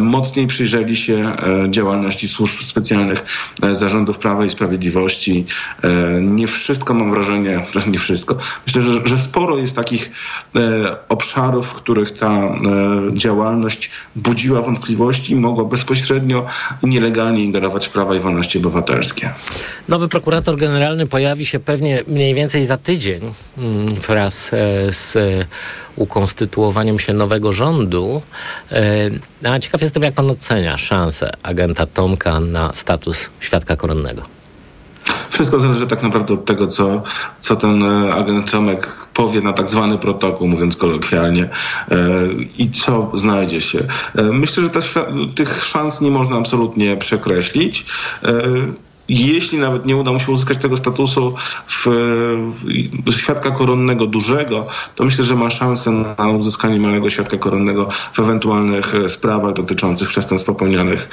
mocniej 0.00 0.46
przyjrzeli 0.46 0.96
się 0.96 1.36
działalności 1.70 2.28
służb 2.28 2.62
specjalnych 2.62 3.24
E, 3.24 3.33
zarządów 3.72 4.18
Prawa 4.18 4.44
i 4.44 4.50
Sprawiedliwości. 4.50 5.46
E, 5.82 5.88
nie 6.22 6.46
wszystko 6.46 6.94
mam 6.94 7.10
wrażenie, 7.10 7.66
że 7.74 7.90
nie 7.90 7.98
wszystko. 7.98 8.36
Myślę, 8.66 8.82
że, 8.82 9.00
że 9.04 9.18
sporo 9.18 9.58
jest 9.58 9.76
takich 9.76 10.10
e, 10.56 10.60
obszarów, 11.08 11.68
w 11.68 11.74
których 11.74 12.18
ta 12.18 12.54
działalność 13.14 13.90
budziła 14.16 14.62
wątpliwości 14.62 15.32
i 15.32 15.36
mogła 15.36 15.64
bezpośrednio 15.64 16.46
nielegalnie 16.82 17.44
ingerować 17.44 17.86
w 17.86 17.90
prawa 17.90 18.14
i 18.14 18.20
wolności 18.20 18.58
obywatelskie. 18.58 19.30
Nowy 19.88 20.08
prokurator 20.08 20.56
generalny 20.56 21.06
pojawi 21.06 21.46
się 21.46 21.60
pewnie 21.60 22.02
mniej 22.06 22.34
więcej 22.34 22.66
za 22.66 22.76
tydzień 22.76 23.20
mm, 23.58 23.88
wraz 23.88 24.50
z 24.90 25.16
ukonstytuowaniem 25.96 26.98
się 26.98 27.12
nowego 27.12 27.52
rządu. 27.52 28.22
A 29.44 29.58
ciekaw 29.58 29.82
jestem, 29.82 30.02
jak 30.02 30.14
pan 30.14 30.30
ocenia 30.30 30.78
szansę 30.78 31.30
agenta 31.42 31.86
Tomka 31.86 32.40
na 32.40 32.72
status 32.72 33.23
świadka 33.40 33.76
koronnego. 33.76 34.22
Wszystko 35.30 35.60
zależy 35.60 35.86
tak 35.86 36.02
naprawdę 36.02 36.34
od 36.34 36.44
tego, 36.44 36.66
co, 36.66 37.02
co 37.40 37.56
ten 37.56 37.82
e, 37.82 38.14
agent 38.14 38.50
Tomek 38.50 38.86
powie 39.14 39.40
na 39.40 39.52
tak 39.52 39.70
zwany 39.70 39.98
protokół, 39.98 40.48
mówiąc 40.48 40.76
kolokwialnie, 40.76 41.48
e, 41.90 41.98
i 42.58 42.70
co 42.70 43.10
znajdzie 43.14 43.60
się. 43.60 43.78
E, 44.14 44.22
myślę, 44.22 44.62
że 44.62 44.70
tych 45.34 45.64
szans 45.64 46.00
nie 46.00 46.10
można 46.10 46.36
absolutnie 46.36 46.96
przekreślić 46.96 47.86
jeśli 49.08 49.58
nawet 49.58 49.86
nie 49.86 49.96
uda 49.96 50.12
mu 50.12 50.20
się 50.20 50.32
uzyskać 50.32 50.58
tego 50.58 50.76
statusu 50.76 51.34
w, 51.66 51.86
w, 53.06 53.12
świadka 53.12 53.50
koronnego 53.50 54.06
dużego, 54.06 54.66
to 54.94 55.04
myślę, 55.04 55.24
że 55.24 55.34
ma 55.34 55.50
szansę 55.50 55.90
na 56.18 56.28
uzyskanie 56.28 56.80
małego 56.80 57.10
świadka 57.10 57.36
koronnego 57.38 57.88
w 58.12 58.18
ewentualnych 58.18 58.94
e, 58.94 59.08
sprawach 59.08 59.52
dotyczących 59.52 60.08
przestępstw 60.08 60.46
popełnianych 60.46 61.08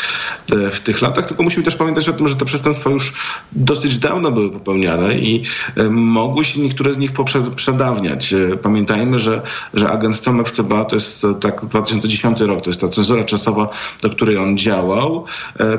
e, 0.51 0.71
w 0.71 0.81
tych 0.81 1.01
latach. 1.01 1.25
Tylko 1.25 1.43
musimy 1.43 1.63
też 1.63 1.75
pamiętać 1.75 2.09
o 2.09 2.13
tym, 2.13 2.27
że 2.27 2.35
te 2.35 2.45
przestępstwa 2.45 2.89
już 2.89 3.13
dosyć 3.51 3.97
dawno 3.97 4.31
były 4.31 4.49
popełniane 4.49 5.17
i 5.17 5.43
e, 5.77 5.89
mogły 5.89 6.45
się 6.45 6.61
niektóre 6.61 6.93
z 6.93 6.97
nich 6.97 7.11
przedawniać. 7.55 8.33
Pamiętajmy, 8.61 9.19
że, 9.19 9.41
że 9.73 9.89
agent 9.91 10.21
Tomek 10.21 10.49
w 10.49 10.51
CBA 10.51 10.85
to 10.85 10.95
jest 10.95 11.27
tak 11.41 11.65
2010 11.65 12.39
rok, 12.39 12.61
to 12.61 12.69
jest 12.69 12.81
ta 12.81 12.87
cenzura 12.87 13.23
czasowa, 13.23 13.69
do 14.01 14.09
której 14.09 14.37
on 14.37 14.57
działał. 14.57 15.25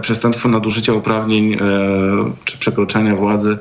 Przestępstwo 0.00 0.48
nadużycia 0.48 0.92
uprawnień 0.92 1.56
czy 2.44 2.58
przekroczenia 2.58 3.16
władzy, 3.16 3.58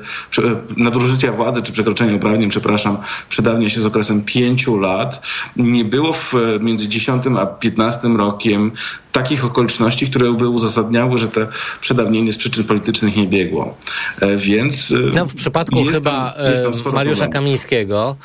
nadużycia 0.76 1.32
władzy 1.32 1.62
czy 1.62 1.72
przekroczenia 1.72 2.16
uprawnień, 2.16 2.50
przepraszam, 2.50 2.96
przedawnia 3.28 3.68
się 3.68 3.80
z 3.80 3.86
okresem 3.86 4.22
pięciu 4.22 4.78
lat. 4.78 5.22
Nie 5.56 5.84
było 5.84 6.12
w, 6.12 6.34
między 6.60 6.88
10 6.88 7.24
a 7.38 7.46
15 7.46 8.08
rokiem 8.08 8.72
takich 9.12 9.44
okoliczności, 9.44 10.06
które 10.06 10.32
by 10.32 10.48
uzasadniały, 10.48 11.18
że 11.18 11.28
te 11.28 11.46
przedawnienie 11.80 12.32
z 12.32 12.36
przyczyn 12.36 12.64
politycznych 12.64 13.16
nie 13.16 13.26
biegło. 13.26 13.76
E, 14.20 14.36
więc... 14.36 14.90
E, 14.90 14.94
no 15.14 15.26
w 15.26 15.34
przypadku 15.34 15.84
chyba 15.84 16.34
tam, 16.62 16.72
tam 16.84 16.92
Mariusza 16.92 17.28
Kamińskiego 17.28 18.16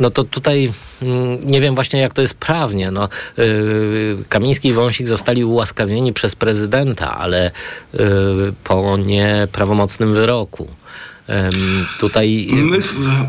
no 0.00 0.10
to 0.10 0.24
tutaj 0.24 0.72
mm, 1.02 1.46
nie 1.46 1.60
wiem 1.60 1.74
właśnie 1.74 2.00
jak 2.00 2.14
to 2.14 2.22
jest 2.22 2.34
prawnie. 2.34 2.90
No, 2.90 3.08
yy, 3.36 4.16
Kamiński 4.28 4.68
i 4.68 4.72
Wąsik 4.72 5.08
zostali 5.08 5.44
ułaskawieni 5.44 6.12
przez 6.12 6.34
prezydenta, 6.34 7.18
ale 7.18 7.50
yy, 7.94 8.52
po 8.64 8.96
nieprawomocnym 8.96 10.14
wyroku. 10.14 10.68
Tutaj... 11.98 12.48
My, 12.52 12.78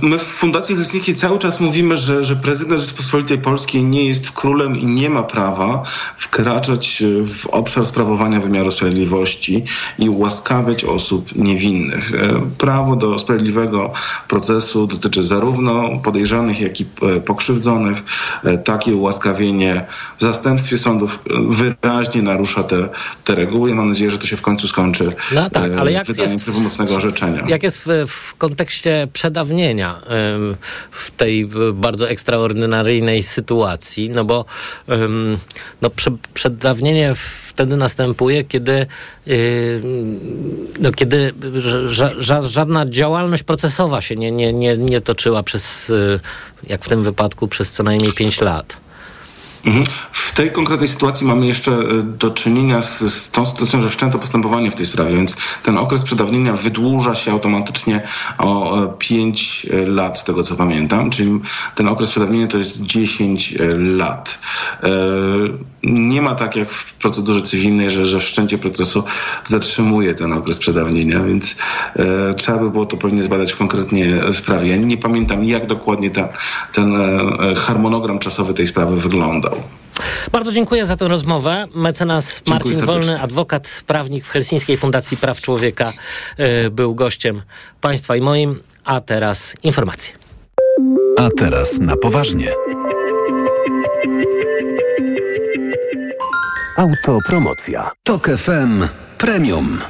my, 0.01 0.17
w 0.17 0.23
Fundacji 0.23 0.75
Helsinki 0.75 1.15
cały 1.15 1.39
czas 1.39 1.59
mówimy, 1.59 1.97
że, 1.97 2.23
że 2.23 2.35
prezydent 2.35 2.79
Rzeczypospolitej 2.79 3.37
Polskiej 3.37 3.83
nie 3.83 4.05
jest 4.05 4.31
królem 4.31 4.77
i 4.77 4.85
nie 4.85 5.09
ma 5.09 5.23
prawa 5.23 5.83
wkraczać 6.17 7.03
w 7.27 7.47
obszar 7.47 7.85
sprawowania 7.85 8.39
wymiaru 8.39 8.71
sprawiedliwości 8.71 9.63
i 9.99 10.09
ułaskawiać 10.09 10.85
osób 10.85 11.35
niewinnych. 11.35 12.13
E, 12.13 12.41
prawo 12.57 12.95
do 12.95 13.19
sprawiedliwego 13.19 13.93
procesu 14.27 14.87
dotyczy 14.87 15.23
zarówno 15.23 15.89
podejrzanych, 16.03 16.61
jak 16.61 16.81
i 16.81 16.85
e, 17.01 17.21
pokrzywdzonych. 17.21 17.97
E, 18.43 18.57
takie 18.57 18.95
ułaskawienie 18.95 19.85
w 20.19 20.23
zastępstwie 20.23 20.77
sądów 20.77 21.19
wyraźnie 21.49 22.21
narusza 22.21 22.63
te, 22.63 22.89
te 23.23 23.35
reguły. 23.35 23.75
Mam 23.75 23.89
nadzieję, 23.89 24.11
że 24.11 24.17
to 24.17 24.27
się 24.27 24.37
w 24.37 24.41
końcu 24.41 24.67
skończy 24.67 25.15
no 25.35 25.49
tak, 25.49 25.71
ale 25.79 25.91
jak 25.91 26.09
jest, 26.09 26.45
prawomocnego 26.45 26.95
orzeczenia. 26.95 27.43
Jak 27.47 27.63
jest 27.63 27.81
w 27.83 27.90
w 28.07 28.35
kontekście 28.35 29.07
przedawnienia 29.13 30.01
w 30.91 31.11
tej 31.11 31.49
bardzo 31.73 32.09
ekstraordynaryjnej 32.09 33.23
sytuacji, 33.23 34.09
no 34.09 34.25
bo 34.25 34.45
no, 35.81 35.89
przedawnienie 36.33 37.13
wtedy 37.47 37.77
następuje, 37.77 38.43
kiedy, 38.43 38.85
no, 40.79 40.91
kiedy 40.91 41.33
ża 41.87 42.11
ża 42.17 42.41
żadna 42.41 42.85
działalność 42.85 43.43
procesowa 43.43 44.01
się 44.01 44.15
nie, 44.15 44.31
nie, 44.31 44.53
nie, 44.53 44.77
nie 44.77 45.01
toczyła 45.01 45.43
przez, 45.43 45.89
y, 45.89 46.19
jak 46.67 46.85
w 46.85 46.89
tym 46.89 47.03
wypadku, 47.03 47.47
przez 47.47 47.71
co 47.73 47.83
najmniej 47.83 48.13
5 48.13 48.41
lat. 48.41 48.80
Mhm. 49.65 49.85
W 50.11 50.33
tej 50.35 50.51
konkretnej 50.51 50.87
sytuacji 50.87 51.27
mamy 51.27 51.47
jeszcze 51.47 51.71
e, 51.71 52.03
do 52.03 52.31
czynienia 52.31 52.81
z, 52.81 52.99
z, 52.99 53.31
tą 53.31 53.45
sytuacją, 53.45 53.81
że 53.81 53.89
wszczęto 53.89 54.19
postępowanie 54.19 54.71
w 54.71 54.75
tej 54.75 54.85
sprawie, 54.85 55.15
więc 55.15 55.35
ten 55.63 55.77
okres 55.77 56.03
przedawnienia 56.03 56.53
wydłuża 56.53 57.15
się 57.15 57.31
automatycznie 57.31 58.01
o 58.37 58.87
5 58.99 59.65
e, 59.65 59.85
lat, 59.85 60.19
z 60.19 60.23
tego 60.23 60.43
co 60.43 60.55
pamiętam, 60.55 61.09
czyli 61.09 61.39
ten 61.75 61.87
okres 61.87 62.09
przedawnienia 62.09 62.47
to 62.47 62.57
jest 62.57 62.81
10 62.81 63.53
e, 63.53 63.77
lat. 63.77 64.39
Nie 65.83 66.21
ma 66.21 66.35
tak 66.35 66.55
jak 66.55 66.71
w 66.71 66.93
procedurze 66.93 67.41
cywilnej, 67.41 67.91
że, 67.91 68.05
że 68.05 68.19
wszczęcie 68.19 68.57
procesu 68.57 69.03
zatrzymuje 69.43 70.13
ten 70.13 70.33
okres 70.33 70.57
przedawnienia, 70.57 71.23
więc 71.23 71.55
trzeba 72.37 72.57
by 72.57 72.69
było 72.69 72.85
to 72.85 72.97
pewnie 72.97 73.23
zbadać 73.23 73.51
w 73.51 73.57
konkretnie 73.57 74.33
sprawie. 74.33 74.69
Ja 74.69 74.75
nie 74.75 74.97
pamiętam, 74.97 75.43
jak 75.43 75.67
dokładnie 75.67 76.09
ta, 76.09 76.29
ten 76.73 76.97
harmonogram 77.55 78.19
czasowy 78.19 78.53
tej 78.53 78.67
sprawy 78.67 78.97
wygląda. 78.97 79.51
Bardzo 80.31 80.51
dziękuję 80.51 80.85
za 80.85 80.97
tę 80.97 81.07
rozmowę. 81.07 81.67
Mecenas 81.75 82.41
Marcin 82.47 82.85
Wolny, 82.85 83.21
adwokat, 83.21 83.83
prawnik 83.87 84.25
w 84.25 84.29
Helsińskiej 84.29 84.77
Fundacji 84.77 85.17
Praw 85.17 85.41
Człowieka, 85.41 85.93
yy, 86.37 86.69
był 86.71 86.95
gościem 86.95 87.41
państwa 87.81 88.15
i 88.15 88.21
moim. 88.21 88.59
A 88.83 89.01
teraz 89.01 89.55
informacje. 89.63 90.13
A 91.17 91.29
teraz 91.37 91.79
na 91.79 91.97
poważnie. 91.97 92.53
Autopromocja. 96.81 97.91
Tok 98.03 98.27
FM 98.27 98.83
Premium. 99.17 99.81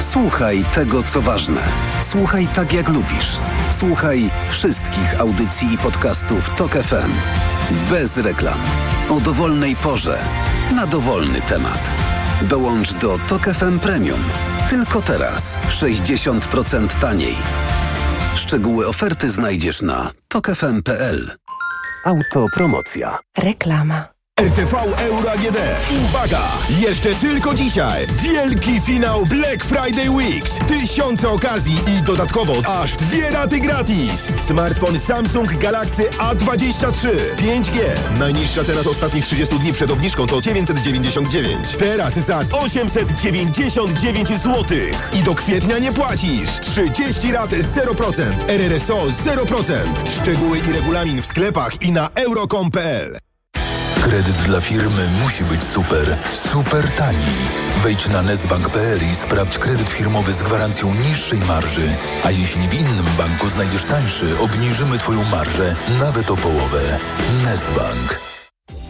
Słuchaj 0.00 0.64
tego, 0.74 1.02
co 1.02 1.20
ważne. 1.20 1.60
Słuchaj 2.02 2.46
tak, 2.54 2.72
jak 2.72 2.88
lubisz. 2.88 3.36
Słuchaj 3.70 4.30
wszystkich 4.48 5.20
audycji 5.20 5.74
i 5.74 5.78
podcastów 5.78 6.50
TOK 6.56 6.72
FM. 6.72 7.12
Bez 7.90 8.16
reklam. 8.16 8.58
O 9.10 9.20
dowolnej 9.20 9.76
porze. 9.76 10.18
Na 10.74 10.86
dowolny 10.86 11.40
temat. 11.40 11.90
Dołącz 12.42 12.92
do 12.92 13.18
TOK 13.28 13.42
FM 13.42 13.78
Premium. 13.78 14.20
Tylko 14.70 15.02
teraz. 15.02 15.58
60% 15.68 17.00
taniej. 17.00 17.36
Szczegóły 18.34 18.86
oferty 18.86 19.30
znajdziesz 19.30 19.82
na 19.82 20.10
tokefm.pl. 20.28 21.36
Autopromocja. 22.04 23.18
Reklama. 23.38 24.15
RTV 24.40 24.74
Euro 24.98 25.30
AGD. 25.30 25.58
Uwaga! 26.04 26.42
Jeszcze 26.68 27.14
tylko 27.14 27.54
dzisiaj. 27.54 28.06
Wielki 28.06 28.80
finał 28.80 29.26
Black 29.26 29.64
Friday 29.64 30.10
Weeks. 30.10 30.50
Tysiące 30.68 31.28
okazji 31.28 31.80
i 31.86 32.02
dodatkowo 32.02 32.52
aż 32.82 32.96
dwie 32.96 33.30
raty 33.30 33.60
gratis. 33.60 34.26
Smartfon 34.38 34.98
Samsung 34.98 35.58
Galaxy 35.58 36.02
A23 36.02 37.08
5G. 37.36 37.80
Najniższa 38.18 38.64
teraz 38.64 38.86
ostatnich 38.86 39.24
30 39.24 39.58
dni 39.58 39.72
przed 39.72 39.90
obniżką 39.90 40.26
to 40.26 40.40
999. 40.40 41.76
Teraz 41.78 42.14
za 42.14 42.44
899 42.52 44.28
zł. 44.28 44.64
I 45.12 45.22
do 45.22 45.34
kwietnia 45.34 45.78
nie 45.78 45.92
płacisz. 45.92 46.50
30 46.60 47.32
rat 47.32 47.50
0%. 47.50 48.22
RRSO 48.48 48.96
0%. 48.96 49.74
Szczegóły 50.22 50.58
i 50.58 50.72
regulamin 50.72 51.22
w 51.22 51.26
sklepach 51.26 51.82
i 51.82 51.92
na 51.92 52.08
euro.com.pl. 52.14 53.25
Kredyt 54.02 54.36
dla 54.36 54.60
firmy 54.60 55.08
musi 55.22 55.44
być 55.44 55.64
super, 55.64 56.18
super 56.32 56.90
tani. 56.90 57.36
Wejdź 57.82 58.08
na 58.08 58.22
nestbank.pl 58.22 58.98
i 59.12 59.14
sprawdź 59.14 59.58
kredyt 59.58 59.90
firmowy 59.90 60.32
z 60.32 60.42
gwarancją 60.42 60.94
niższej 60.94 61.38
marży. 61.40 61.96
A 62.24 62.30
jeśli 62.30 62.68
w 62.68 62.74
innym 62.74 63.06
banku 63.18 63.48
znajdziesz 63.48 63.84
tańszy, 63.84 64.38
obniżymy 64.38 64.98
Twoją 64.98 65.24
marżę 65.24 65.74
nawet 66.00 66.30
o 66.30 66.36
połowę. 66.36 66.98
Nestbank. 67.44 68.35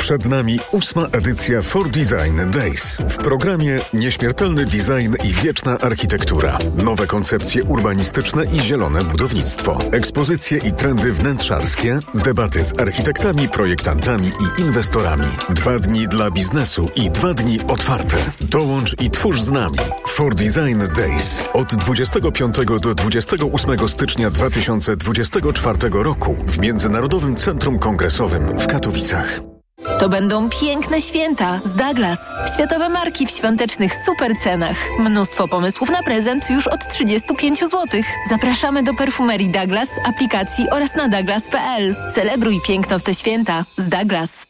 Przed 0.06 0.24
nami 0.24 0.58
ósma 0.72 1.06
edycja 1.12 1.62
For 1.62 1.90
Design 1.90 2.50
Days. 2.50 2.96
W 3.08 3.16
programie 3.16 3.78
nieśmiertelny 3.94 4.64
design 4.64 5.14
i 5.24 5.32
wieczna 5.32 5.78
architektura. 5.78 6.58
Nowe 6.76 7.06
koncepcje 7.06 7.64
urbanistyczne 7.64 8.44
i 8.44 8.60
zielone 8.60 9.04
budownictwo. 9.04 9.78
Ekspozycje 9.92 10.58
i 10.58 10.72
trendy 10.72 11.12
wnętrzarskie. 11.12 11.98
Debaty 12.14 12.64
z 12.64 12.80
architektami, 12.80 13.48
projektantami 13.48 14.28
i 14.28 14.60
inwestorami. 14.60 15.28
Dwa 15.50 15.78
dni 15.78 16.08
dla 16.08 16.30
biznesu 16.30 16.88
i 16.96 17.10
dwa 17.10 17.34
dni 17.34 17.58
otwarte. 17.68 18.16
Dołącz 18.40 19.00
i 19.00 19.10
twórz 19.10 19.40
z 19.40 19.50
nami. 19.50 19.78
For 20.08 20.34
Design 20.34 20.82
Days. 20.96 21.38
Od 21.52 21.74
25 21.74 22.56
do 22.80 22.94
28 22.94 23.88
stycznia 23.88 24.30
2024 24.30 25.78
roku 25.90 26.36
w 26.46 26.58
Międzynarodowym 26.58 27.36
Centrum 27.36 27.78
Kongresowym 27.78 28.58
w 28.58 28.66
Katowicach. 28.66 29.55
To 30.00 30.08
będą 30.08 30.50
piękne 30.50 31.00
święta 31.00 31.58
z 31.58 31.76
Douglas. 31.76 32.18
Światowe 32.54 32.88
marki 32.88 33.26
w 33.26 33.30
świątecznych 33.30 33.92
super 34.06 34.32
cenach. 34.36 34.76
Mnóstwo 34.98 35.48
pomysłów 35.48 35.90
na 35.90 36.02
prezent 36.02 36.50
już 36.50 36.66
od 36.66 36.88
35 36.88 37.58
zł. 37.58 37.86
Zapraszamy 38.30 38.82
do 38.82 38.94
perfumerii 38.94 39.48
Douglas, 39.48 39.88
aplikacji 40.04 40.70
oraz 40.70 40.94
na 40.94 41.08
douglas.pl. 41.08 41.96
Celebruj 42.14 42.60
piękno 42.66 42.98
w 42.98 43.02
te 43.02 43.14
święta 43.14 43.64
z 43.76 43.88
Douglas. 43.88 44.46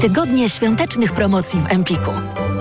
Tygodnie 0.00 0.48
świątecznych 0.48 1.12
promocji 1.12 1.60
w 1.60 1.72
Empiku. 1.72 2.10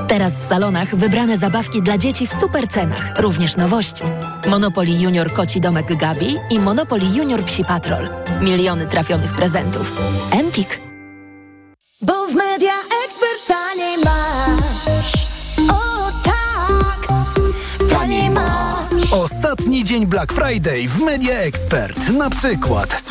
Teraz 0.08 0.40
w 0.40 0.46
salonach 0.46 0.96
wybrane 0.96 1.38
zabawki 1.38 1.82
dla 1.82 1.98
dzieci 1.98 2.28
w 2.28 2.34
super 2.34 2.68
cenach. 2.68 3.20
Również 3.20 3.58
nowości. 3.58 4.04
Monopoly 4.50 4.92
Junior 4.92 5.34
Koci 5.34 5.62
Domek 5.62 5.96
Gabi 5.96 6.38
i 6.50 6.60
Monopoly 6.60 7.06
Junior 7.16 7.44
Psi 7.44 7.66
Patrol. 7.66 8.10
Miliony 8.42 8.88
trafionych 8.88 9.34
prezentów. 9.34 10.02
Empik. 10.32 10.91
Bo 12.02 12.28
w 12.28 12.36
Media 12.36 12.74
Expert 13.06 13.48
taniej 13.48 13.98
masz. 14.06 15.28
O 15.70 16.12
tak, 16.24 17.08
taniej 17.90 18.30
masz. 18.30 19.14
Ostatni 19.14 19.84
dzień 19.84 20.06
Black 20.06 20.34
Friday 20.34 20.88
w 20.88 21.00
Media 21.00 21.40
Expert. 21.40 22.10
Na 22.10 22.30
przykład 22.30 22.96